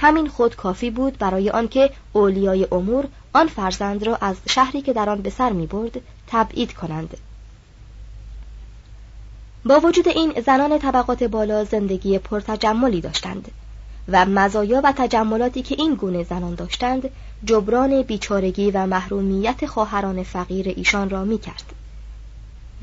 همین 0.00 0.28
خود 0.28 0.56
کافی 0.56 0.90
بود 0.90 1.18
برای 1.18 1.50
آنکه 1.50 1.90
اولیای 2.12 2.66
امور 2.72 3.08
آن 3.32 3.46
فرزند 3.46 4.04
را 4.04 4.16
از 4.20 4.36
شهری 4.48 4.82
که 4.82 4.92
در 4.92 5.10
آن 5.10 5.22
به 5.22 5.30
سر 5.30 5.52
می 5.52 5.66
برد 5.66 6.00
تبعید 6.26 6.72
کنند 6.72 7.16
با 9.64 9.80
وجود 9.80 10.08
این 10.08 10.40
زنان 10.46 10.78
طبقات 10.78 11.22
بالا 11.22 11.64
زندگی 11.64 12.18
پرتجملی 12.18 13.00
داشتند 13.00 13.50
و 14.08 14.26
مزایا 14.26 14.80
و 14.84 14.92
تجملاتی 14.96 15.62
که 15.62 15.74
این 15.78 15.94
گونه 15.94 16.24
زنان 16.24 16.54
داشتند 16.54 17.10
جبران 17.44 18.02
بیچارگی 18.02 18.70
و 18.70 18.86
محرومیت 18.86 19.66
خواهران 19.66 20.22
فقیر 20.22 20.68
ایشان 20.68 21.10
را 21.10 21.24
می 21.24 21.38
کرد. 21.38 21.72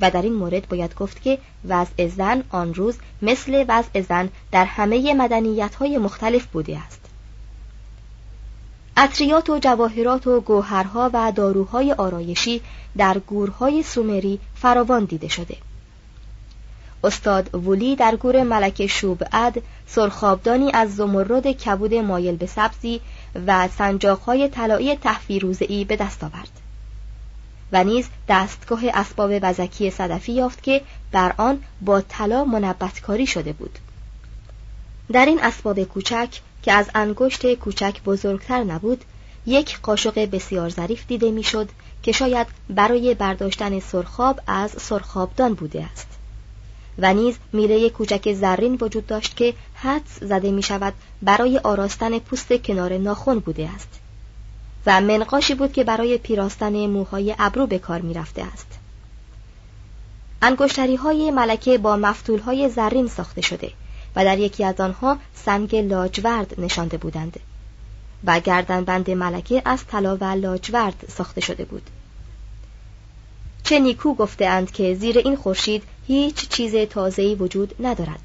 و 0.02 0.12
در 0.12 0.22
این 0.22 0.34
مورد 0.34 0.70
باید 0.70 0.96
گفت 0.96 1.22
که 1.22 1.38
وضع 1.68 2.08
زن 2.08 2.44
آن 2.50 2.74
روز 2.74 2.98
مثل 3.22 3.66
وضع 3.68 4.02
زن 4.02 4.30
در 4.52 4.66
همه 4.66 5.14
مدنیت 5.14 5.76
های 5.76 5.98
مختلف 5.98 6.46
بوده 6.46 6.80
است. 6.80 7.07
اطریات 9.00 9.50
و 9.50 9.60
جواهرات 9.60 10.28
و 10.28 10.42
گوهرها 10.42 11.10
و 11.14 11.32
داروهای 11.36 11.94
آرایشی 11.94 12.62
در 12.98 13.18
گورهای 13.18 13.84
سومری 13.84 14.40
فراوان 14.56 15.06
دیده 15.06 15.28
شده. 15.28 15.58
استاد 17.04 17.56
ولی 17.56 17.96
در 17.96 18.16
گور 18.16 18.44
ملک 18.44 18.88
شوبعد 18.88 19.62
سرخابدانی 19.88 20.72
از 20.74 20.96
زمرد 20.96 21.52
کبود 21.52 21.94
مایل 21.94 22.36
به 22.36 22.46
سبزی 22.46 23.02
و 23.48 23.68
سنجاقهای 23.68 24.50
طلایی 24.50 24.96
تحفیروزهای 24.96 25.86
به 25.86 25.96
دست 25.96 26.24
آورد 26.24 26.52
و 27.72 27.84
نیز 27.84 28.08
دستگاه 28.30 28.82
اسباب 28.94 29.32
وزکی 29.42 29.92
صدفی 29.92 30.34
یافت 30.34 30.64
که 30.64 30.82
بر 31.12 31.34
آن 31.38 31.64
با 31.82 32.02
طلا 32.02 32.46
منبتکاری 32.46 33.28
شده 33.28 33.54
بود 33.54 33.80
در 35.12 35.26
این 35.26 35.40
اسباب 35.44 35.84
کوچک 35.84 36.40
که 36.68 36.74
از 36.74 36.90
انگشت 36.96 37.54
کوچک 37.54 38.04
بزرگتر 38.04 38.64
نبود 38.64 39.04
یک 39.46 39.80
قاشق 39.80 40.30
بسیار 40.32 40.70
ظریف 40.70 41.08
دیده 41.08 41.32
می‌شد 41.32 41.70
که 42.04 42.12
شاید 42.12 42.48
برای 42.70 43.14
برداشتن 43.14 43.80
سرخاب 43.80 44.40
از 44.48 44.72
سرخابدان 44.72 45.54
بوده 45.54 45.84
است. 45.84 46.08
و 46.98 47.14
نیز 47.14 47.38
میله 47.54 47.90
کوچک 47.90 48.34
زرین 48.34 48.78
وجود 48.82 49.08
داشت 49.08 49.36
که 49.36 49.54
حدس 49.76 50.20
زده 50.22 50.52
می 50.52 50.64
شود 50.64 50.94
برای 51.22 51.58
آراستن 51.58 52.20
پوست 52.20 52.54
کنار 52.54 52.98
ناخن 52.98 53.40
بوده 53.40 53.70
است. 53.76 54.00
و 54.86 55.02
منقاشی 55.02 55.56
بود 55.56 55.74
که 55.74 55.84
برای 55.84 56.18
پیراستن 56.18 56.86
موهای 56.86 57.36
ابرو 57.40 57.68
به 57.68 57.80
کار 57.80 58.02
می 58.02 58.14
رفته 58.14 58.44
است. 58.44 58.80
انگشتری 60.42 60.96
های 60.96 61.32
ملکه 61.32 61.78
با 61.78 61.96
مفتول 61.96 62.40
های 62.40 62.70
زرین 62.70 63.08
ساخته 63.08 63.42
شده 63.42 63.72
و 64.18 64.24
در 64.24 64.38
یکی 64.40 64.64
از 64.64 64.82
آنها 64.82 65.18
سنگ 65.36 65.76
لاجورد 65.76 66.60
نشانده 66.60 66.98
بودند 66.98 67.40
و 68.24 68.40
گردنبند 68.40 69.12
ملکه 69.12 69.62
از 69.66 69.86
طلا 69.88 70.18
و 70.18 70.24
لاجورد 70.24 71.06
ساخته 71.18 71.42
شده 71.42 71.66
بود 71.66 71.90
چه 73.64 73.80
نیکو 73.80 74.14
گفتهاند 74.14 74.72
که 74.72 74.96
زیر 74.96 75.18
این 75.18 75.36
خورشید 75.36 75.84
هیچ 76.08 76.50
چیز 76.50 76.76
تازه‌ای 76.90 77.36
وجود 77.36 77.76
ندارد 77.80 78.20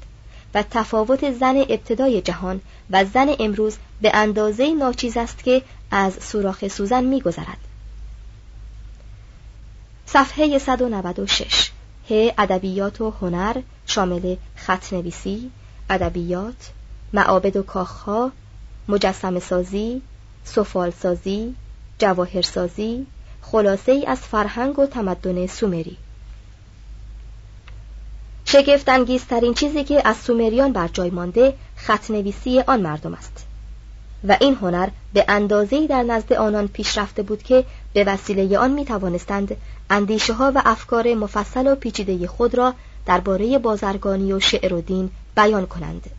و 0.53 0.63
تفاوت 0.71 1.31
زن 1.31 1.57
ابتدای 1.57 2.21
جهان 2.21 2.61
و 2.89 3.05
زن 3.05 3.35
امروز 3.39 3.77
به 4.01 4.11
اندازه 4.13 4.73
ناچیز 4.73 5.17
است 5.17 5.43
که 5.43 5.61
از 5.91 6.13
سوراخ 6.13 6.67
سوزن 6.67 7.03
میگذرد. 7.03 7.57
صفحه 10.05 10.59
196 10.59 11.71
ه 12.09 12.33
ادبیات 12.37 13.01
و 13.01 13.13
هنر 13.21 13.61
شامل 13.85 14.35
خط 14.55 14.93
نویسی، 14.93 15.51
ادبیات، 15.93 16.71
معابد 17.13 17.57
و 17.57 17.63
کاخها، 17.63 18.31
مجسم 18.87 19.39
سازی، 19.39 20.01
سفال 20.43 20.91
سازی، 20.91 21.55
جواهر 21.99 22.41
سازی، 22.41 23.07
خلاصه 23.41 23.91
ای 23.91 24.05
از 24.05 24.19
فرهنگ 24.19 24.79
و 24.79 24.85
تمدن 24.85 25.47
سومری. 25.47 25.97
شگفت 28.45 28.89
انگیزترین 28.89 29.53
چیزی 29.53 29.83
که 29.83 30.07
از 30.07 30.17
سومریان 30.17 30.73
بر 30.73 30.87
جای 30.87 31.09
مانده 31.09 31.53
خط 31.75 32.11
نویسی 32.11 32.59
آن 32.59 32.81
مردم 32.81 33.13
است. 33.13 33.45
و 34.27 34.37
این 34.41 34.55
هنر 34.55 34.89
به 35.13 35.25
اندازه‌ای 35.27 35.87
در 35.87 36.03
نزد 36.03 36.33
آنان 36.33 36.67
پیشرفته 36.67 37.23
بود 37.23 37.43
که 37.43 37.65
به 37.93 38.03
وسیله 38.03 38.57
آن 38.57 38.71
می 38.71 38.85
توانستند 38.85 39.57
اندیشه 39.89 40.33
ها 40.33 40.51
و 40.55 40.61
افکار 40.65 41.13
مفصل 41.13 41.67
و 41.67 41.75
پیچیده 41.75 42.27
خود 42.27 42.55
را 42.55 42.73
درباره 43.05 43.57
بازرگانی 43.57 44.33
و 44.33 44.39
شعر 44.39 44.73
و 44.73 44.81
دین 44.81 45.09
بیان 45.35 45.65
کنند 45.65 46.09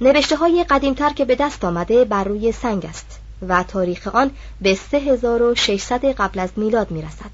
نوشته 0.00 0.36
های 0.36 0.64
قدیمتر 0.64 1.10
که 1.10 1.24
به 1.24 1.34
دست 1.34 1.64
آمده 1.64 2.04
بر 2.04 2.24
روی 2.24 2.52
سنگ 2.52 2.84
است 2.84 3.20
و 3.48 3.62
تاریخ 3.62 4.06
آن 4.06 4.30
به 4.60 4.74
3600 4.74 6.04
قبل 6.04 6.40
از 6.40 6.50
میلاد 6.56 6.90
می 6.90 7.02
رسد. 7.02 7.30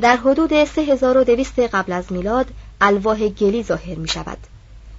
در 0.00 0.16
حدود 0.16 0.64
3200 0.64 1.60
قبل 1.60 1.92
از 1.92 2.12
میلاد 2.12 2.46
الواح 2.80 3.28
گلی 3.28 3.62
ظاهر 3.62 3.94
می 3.94 4.08
شود 4.08 4.38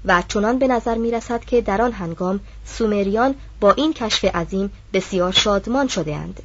و 0.06 0.24
چنان 0.28 0.60
به 0.60 0.68
نظر 0.68 0.96
می 0.96 1.12
رسد 1.12 1.46
که 1.46 1.62
در 1.62 1.82
آن 1.82 1.92
هنگام 1.92 2.40
سومریان 2.66 3.36
با 3.60 3.72
این 3.72 3.94
کشف 3.94 4.26
عظیم 4.26 4.72
بسیار 4.94 5.32
شادمان 5.32 5.88
شده 5.88 6.16
اند. 6.16 6.42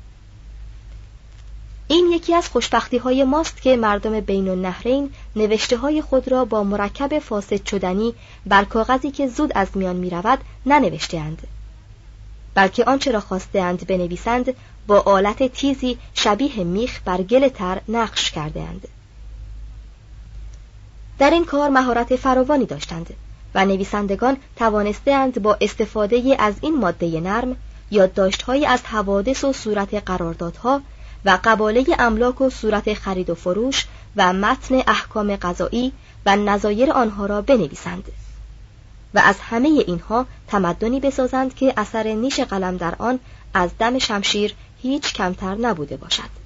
این 1.90 2.06
یکی 2.12 2.34
از 2.34 2.48
خوشبختی 2.48 2.98
های 2.98 3.24
ماست 3.24 3.62
که 3.62 3.76
مردم 3.76 4.20
بین 4.20 4.48
النهرین 4.48 5.10
نوشته 5.36 5.76
های 5.76 6.02
خود 6.02 6.28
را 6.28 6.44
با 6.44 6.64
مرکب 6.64 7.18
فاسد 7.18 7.66
شدنی 7.66 8.14
بر 8.46 8.64
کاغذی 8.64 9.10
که 9.10 9.28
زود 9.28 9.52
از 9.54 9.68
میان 9.74 9.96
می 9.96 10.10
رود 10.10 10.38
ننوشته 10.66 11.18
اند. 11.18 11.46
بلکه 12.54 12.84
آنچه 12.84 13.10
را 13.10 13.20
خواستهاند 13.20 13.86
بنویسند 13.86 14.54
با 14.86 15.00
آلت 15.00 15.52
تیزی 15.52 15.98
شبیه 16.14 16.64
میخ 16.64 17.00
بر 17.04 17.22
گل 17.22 17.48
تر 17.48 17.80
نقش 17.88 18.30
کرده 18.30 18.60
اند. 18.60 18.88
در 21.18 21.30
این 21.30 21.44
کار 21.44 21.70
مهارت 21.70 22.16
فراوانی 22.16 22.66
داشتند 22.66 23.14
و 23.54 23.64
نویسندگان 23.64 24.36
توانستهاند 24.56 25.42
با 25.42 25.56
استفاده 25.60 26.36
از 26.38 26.54
این 26.60 26.78
ماده 26.78 27.20
نرم 27.20 27.56
یادداشتهایی 27.90 28.66
از 28.66 28.82
حوادث 28.82 29.44
و 29.44 29.52
صورت 29.52 29.94
قراردادها 29.94 30.80
و 31.24 31.38
قباله 31.44 31.84
املاک 31.98 32.40
و 32.40 32.50
صورت 32.50 32.94
خرید 32.94 33.30
و 33.30 33.34
فروش 33.34 33.86
و 34.16 34.32
متن 34.32 34.74
احکام 34.86 35.36
قضایی 35.36 35.92
و 36.26 36.36
نظایر 36.36 36.92
آنها 36.92 37.26
را 37.26 37.42
بنویسند. 37.42 38.04
و 39.14 39.18
از 39.18 39.36
همه 39.40 39.68
اینها 39.68 40.26
تمدنی 40.48 41.00
بسازند 41.00 41.54
که 41.54 41.74
اثر 41.76 42.12
نیش 42.12 42.40
قلم 42.40 42.76
در 42.76 42.94
آن 42.98 43.18
از 43.54 43.70
دم 43.78 43.98
شمشیر 43.98 44.54
هیچ 44.82 45.12
کمتر 45.12 45.54
نبوده 45.54 45.96
باشد 45.96 46.38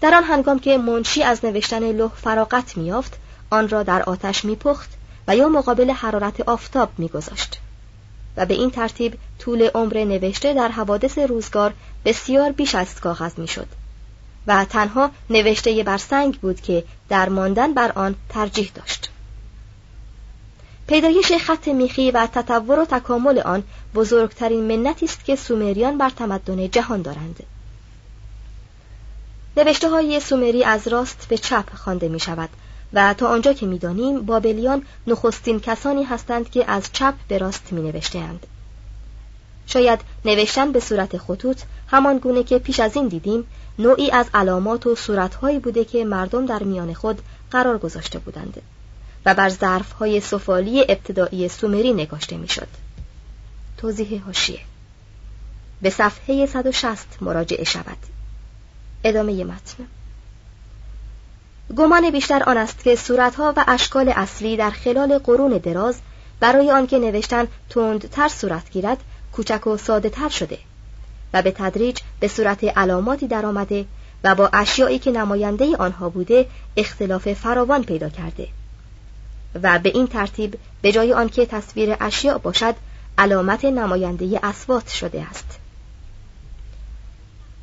در 0.00 0.14
آن 0.14 0.24
هنگام 0.24 0.58
که 0.58 0.78
منشی 0.78 1.22
از 1.22 1.44
نوشتن 1.44 1.92
لوح 1.92 2.10
فراغت 2.14 2.76
میافت 2.76 3.18
آن 3.50 3.68
را 3.68 3.82
در 3.82 4.02
آتش 4.02 4.44
میپخت 4.44 4.90
و 5.28 5.36
یا 5.36 5.48
مقابل 5.48 5.90
حرارت 5.90 6.40
آفتاب 6.40 6.88
میگذاشت 6.98 7.60
و 8.40 8.46
به 8.46 8.54
این 8.54 8.70
ترتیب 8.70 9.18
طول 9.38 9.62
عمر 9.74 10.04
نوشته 10.04 10.54
در 10.54 10.68
حوادث 10.68 11.18
روزگار 11.18 11.74
بسیار 12.04 12.52
بیش 12.52 12.74
از 12.74 13.00
کاغذ 13.00 13.38
می‌شد. 13.38 13.66
و 14.46 14.64
تنها 14.64 15.10
نوشته 15.30 15.82
بر 15.82 15.98
سنگ 15.98 16.40
بود 16.40 16.60
که 16.60 16.84
در 17.08 17.28
ماندن 17.28 17.74
بر 17.74 17.92
آن 17.92 18.14
ترجیح 18.28 18.70
داشت. 18.74 19.10
پیدایش 20.86 21.32
خط 21.32 21.68
میخی 21.68 22.10
و 22.10 22.26
تطور 22.26 22.78
و 22.78 22.84
تکامل 22.84 23.38
آن 23.38 23.62
بزرگترین 23.94 24.76
منتی 24.76 25.06
است 25.06 25.24
که 25.24 25.36
سومریان 25.36 25.98
بر 25.98 26.10
تمدن 26.10 26.70
جهان 26.70 27.02
دارند. 27.02 27.42
نوشته 29.56 29.90
های 29.90 30.20
سومری 30.20 30.64
از 30.64 30.88
راست 30.88 31.26
به 31.28 31.38
چپ 31.38 31.74
خوانده 31.74 32.08
می 32.08 32.20
شود 32.20 32.48
و 32.92 33.14
تا 33.14 33.28
آنجا 33.28 33.52
که 33.52 33.66
می‌دانیم 33.66 34.22
بابلیان 34.22 34.82
نخستین 35.06 35.60
کسانی 35.60 36.04
هستند 36.04 36.50
که 36.50 36.70
از 36.70 36.92
چپ 36.92 37.14
به 37.28 37.38
راست 37.38 37.72
می. 37.72 38.02
شاید 39.66 40.00
نوشتن 40.24 40.72
به 40.72 40.80
صورت 40.80 41.18
خطوط 41.18 41.62
همان 41.86 42.18
گونه 42.18 42.42
که 42.42 42.58
پیش 42.58 42.80
از 42.80 42.96
این 42.96 43.08
دیدیم 43.08 43.46
نوعی 43.78 44.10
از 44.10 44.26
علامات 44.34 44.86
و 44.86 44.94
صورتهایی 44.94 45.58
بوده 45.58 45.84
که 45.84 46.04
مردم 46.04 46.46
در 46.46 46.62
میان 46.62 46.94
خود 46.94 47.22
قرار 47.50 47.78
گذاشته 47.78 48.18
بودند. 48.18 48.62
و 49.26 49.34
بر 49.34 49.48
ظرفهای 49.48 50.20
سفالی 50.20 50.80
ابتدایی 50.80 51.48
سومری 51.48 51.92
نگاشته 51.92 52.36
می‌شد. 52.36 52.68
توضیح 53.76 54.22
هاشیه 54.26 54.60
به 55.82 55.90
صفحه 55.90 56.46
160 56.46 57.06
مراجعه 57.20 57.64
شود. 57.64 57.96
ادامه 59.04 59.44
متن 59.44 59.86
گمان 61.76 62.10
بیشتر 62.10 62.42
آن 62.42 62.56
است 62.56 62.84
که 62.84 62.96
صورتها 62.96 63.54
و 63.56 63.64
اشکال 63.68 64.08
اصلی 64.08 64.56
در 64.56 64.70
خلال 64.70 65.18
قرون 65.18 65.58
دراز 65.58 66.00
برای 66.40 66.70
آنکه 66.70 66.98
نوشتن 66.98 67.48
تندتر 67.68 68.28
صورت 68.28 68.70
گیرد 68.70 68.98
کوچک 69.32 69.66
و 69.66 69.76
ساده 69.76 70.08
تر 70.10 70.28
شده 70.28 70.58
و 71.34 71.42
به 71.42 71.50
تدریج 71.50 71.98
به 72.20 72.28
صورت 72.28 72.64
علاماتی 72.64 73.26
درآمده 73.26 73.84
و 74.24 74.34
با 74.34 74.50
اشیایی 74.52 74.98
که 74.98 75.10
نماینده 75.10 75.76
آنها 75.76 76.08
بوده 76.08 76.46
اختلاف 76.76 77.32
فراوان 77.32 77.84
پیدا 77.84 78.08
کرده 78.08 78.48
و 79.62 79.78
به 79.78 79.90
این 79.94 80.06
ترتیب 80.06 80.58
به 80.82 80.92
جای 80.92 81.12
آنکه 81.12 81.46
تصویر 81.46 81.96
اشیاء 82.00 82.38
باشد 82.38 82.74
علامت 83.18 83.64
نماینده 83.64 84.40
اسوات 84.42 84.88
شده 84.88 85.22
است. 85.30 85.59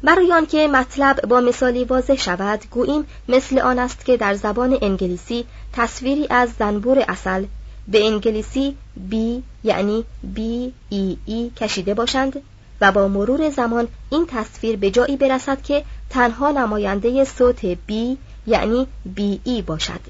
برای 0.08 0.34
آنکه 0.34 0.67
مطلب 0.67 1.22
با 1.22 1.41
مثالی 1.41 1.84
واضح 1.84 2.15
شود 2.15 2.65
گوییم 2.72 3.06
مثل 3.30 3.60
آن 3.60 3.80
است 3.80 4.06
که 4.06 4.17
در 4.17 4.34
زبان 4.34 4.78
انگلیسی 4.82 5.46
تصویری 5.74 6.28
از 6.30 6.50
زنبور 6.60 7.06
اصل 7.08 7.46
به 7.88 8.06
انگلیسی 8.06 8.78
بی 9.10 9.43
یعنی 9.63 10.06
بی 10.24 10.74
ای 10.89 11.17
ای 11.26 11.52
کشیده 11.56 11.93
باشند 11.93 12.41
و 12.82 12.91
با 12.91 13.08
مرور 13.08 13.50
زمان 13.50 13.88
این 14.10 14.26
تصویر 14.26 14.78
به 14.78 14.91
جایی 14.91 15.17
برسد 15.17 15.62
که 15.62 15.84
تنها 16.10 16.52
نماینده 16.52 17.24
صوت 17.24 17.65
بی 17.65 18.17
یعنی 18.48 18.88
بی 19.06 19.41
ای 19.43 19.62
باشد 19.62 20.02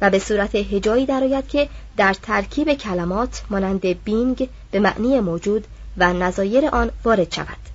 و 0.00 0.10
به 0.10 0.18
صورت 0.18 0.54
هجایی 0.54 1.06
درآید 1.06 1.48
که 1.48 1.68
در 1.96 2.14
ترکیب 2.14 2.74
کلمات 2.74 3.42
مانند 3.50 4.04
بینگ 4.04 4.48
به 4.70 4.80
معنی 4.80 5.20
موجود 5.20 5.66
و 5.96 6.12
نظایر 6.12 6.66
آن 6.66 6.90
وارد 7.04 7.34
شود. 7.34 7.73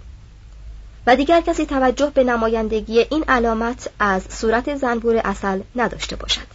و 1.09 1.15
دیگر 1.15 1.41
کسی 1.41 1.65
توجه 1.65 2.11
به 2.13 2.23
نمایندگی 2.23 2.99
این 2.99 3.23
علامت 3.27 3.89
از 3.99 4.23
صورت 4.29 4.75
زنبور 4.75 5.17
اصل 5.17 5.61
نداشته 5.75 6.15
باشد. 6.15 6.47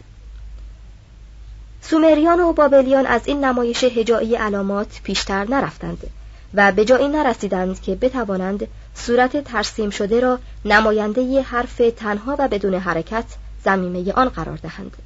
سومریان 1.83 2.41
و 2.41 2.53
بابلیان 2.53 3.07
از 3.07 3.21
این 3.25 3.45
نمایش 3.45 3.85
هجایی 3.85 4.37
علامات 4.37 5.01
پیشتر 5.03 5.45
نرفتند 5.45 6.11
و 6.55 6.73
به 6.73 6.85
جایی 6.85 7.09
نرسیدند 7.09 7.81
که 7.81 7.95
بتوانند 7.95 8.69
صورت 8.95 9.45
ترسیم 9.45 9.91
شده 9.91 10.21
را 10.21 10.39
نماینده 10.65 11.43
حرف 11.43 11.83
تنها 11.97 12.37
و 12.39 12.49
بدون 12.49 12.75
حرکت 12.75 13.25
زمینه 13.65 14.13
آن 14.13 14.29
قرار 14.29 14.57
دهند. 14.57 14.97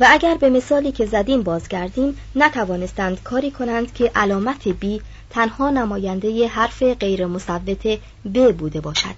و 0.00 0.06
اگر 0.10 0.34
به 0.34 0.50
مثالی 0.50 0.92
که 0.92 1.06
زدیم 1.06 1.42
بازگردیم 1.42 2.16
نتوانستند 2.36 3.22
کاری 3.22 3.50
کنند 3.50 3.94
که 3.94 4.10
علامت 4.14 4.68
بی 4.68 5.02
تنها 5.30 5.70
نماینده 5.70 6.48
حرف 6.48 6.82
غیر 6.82 7.26
مصوت 7.26 7.98
ب 8.34 8.52
بوده 8.52 8.80
باشد. 8.80 9.14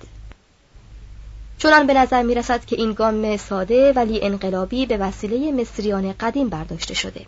چنان 1.59 1.87
به 1.87 1.95
نظر 1.95 2.23
می 2.23 2.35
رسد 2.35 2.64
که 2.64 2.77
این 2.77 2.93
گام 2.93 3.37
ساده 3.37 3.93
ولی 3.93 4.23
انقلابی 4.23 4.87
به 4.87 4.97
وسیله 4.97 5.53
مصریان 5.53 6.14
قدیم 6.21 6.49
برداشته 6.49 6.95
شده. 6.95 7.27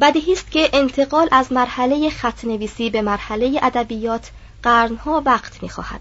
بدیهی 0.00 0.32
است 0.32 0.50
که 0.50 0.70
انتقال 0.72 1.28
از 1.32 1.52
مرحله 1.52 2.10
خطنویسی 2.10 2.90
به 2.90 3.02
مرحله 3.02 3.60
ادبیات 3.62 4.30
قرنها 4.62 5.22
وقت 5.26 5.62
می‌خواهد. 5.62 6.00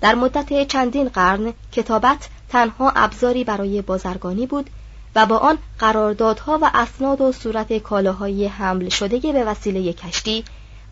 در 0.00 0.14
مدت 0.14 0.68
چندین 0.68 1.08
قرن 1.08 1.52
کتابت 1.72 2.28
تنها 2.48 2.92
ابزاری 2.96 3.44
برای 3.44 3.82
بازرگانی 3.82 4.46
بود 4.46 4.70
و 5.14 5.26
با 5.26 5.38
آن 5.38 5.58
قراردادها 5.78 6.58
و 6.62 6.70
اسناد 6.74 7.20
و 7.20 7.32
صورت 7.32 7.78
کالاهای 7.78 8.46
حمل 8.46 8.88
شده 8.88 9.32
به 9.32 9.44
وسیله 9.44 9.92
کشتی 9.92 10.44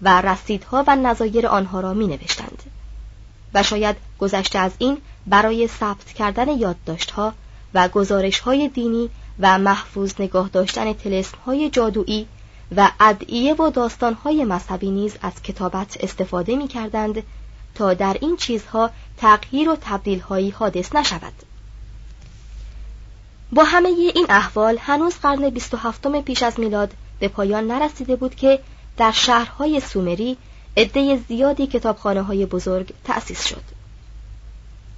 و 0.02 0.20
رسیدها 0.20 0.84
و 0.86 0.96
نظایر 0.96 1.46
آنها 1.46 1.80
را 1.80 1.94
می 1.94 2.06
نوشتند 2.06 2.62
و 3.54 3.62
شاید 3.62 3.96
گذشته 4.18 4.58
از 4.58 4.72
این 4.78 4.98
برای 5.26 5.68
ثبت 5.68 6.12
کردن 6.12 6.48
یادداشتها 6.48 7.32
و 7.74 7.88
گزارشهای 7.88 8.68
دینی 8.68 9.10
و 9.40 9.58
محفوظ 9.58 10.12
نگاه 10.18 10.48
داشتن 10.48 10.92
تلسم 10.92 11.38
های 11.46 11.70
جادویی 11.70 12.26
و 12.76 12.90
ادعیه 13.00 13.54
و 13.54 13.70
داستان 13.70 14.14
های 14.14 14.44
مذهبی 14.44 14.90
نیز 14.90 15.16
از 15.22 15.42
کتابت 15.42 15.96
استفاده 16.00 16.56
می 16.56 16.68
کردند 16.68 17.22
تا 17.74 17.94
در 17.94 18.16
این 18.20 18.36
چیزها 18.36 18.90
تغییر 19.16 19.70
و 19.70 19.76
تبدیل 19.80 20.20
هایی 20.20 20.50
حادث 20.50 20.94
نشود. 20.94 21.45
با 23.52 23.64
همه 23.64 23.88
این 23.88 24.26
احوال 24.28 24.78
هنوز 24.80 25.14
قرن 25.14 25.50
27 25.50 26.20
پیش 26.22 26.42
از 26.42 26.60
میلاد 26.60 26.92
به 27.20 27.28
پایان 27.28 27.66
نرسیده 27.66 28.16
بود 28.16 28.34
که 28.34 28.60
در 28.96 29.12
شهرهای 29.12 29.80
سومری 29.80 30.36
عده 30.76 31.16
زیادی 31.28 31.66
کتابخانه 31.66 32.22
های 32.22 32.46
بزرگ 32.46 32.92
تأسیس 33.04 33.46
شد 33.46 33.62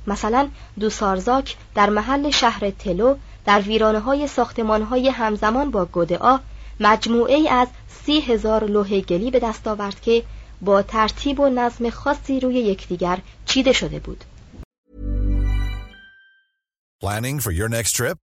مثلا 0.06 0.48
دوسارزاک 0.80 1.56
در 1.74 1.90
محل 1.90 2.30
شهر 2.30 2.70
تلو 2.70 3.16
در 3.44 3.61
ویرانه 3.61 3.98
های 3.98 4.26
ساختمان 4.26 4.82
های 4.82 5.08
همزمان 5.08 5.70
با 5.70 5.84
گودعا 5.84 6.40
مجموعه 6.80 7.50
از 7.50 7.68
سی 8.04 8.20
هزار 8.20 8.64
لوح 8.64 9.00
گلی 9.00 9.30
به 9.30 9.38
دست 9.38 9.68
آورد 9.68 10.00
که 10.00 10.22
با 10.61 10.82
ترتیب 10.82 11.40
و 11.40 11.48
نظم 11.48 11.90
خاصی 11.90 12.40
روی 12.40 12.54
یکدیگر 12.54 13.18
چیده 13.46 13.72
شده 13.72 13.98
بود. 13.98 14.24
Planning 17.04 17.40
for 17.40 17.52
your 17.52 17.68
next 17.68 17.92
trip? 17.94 18.27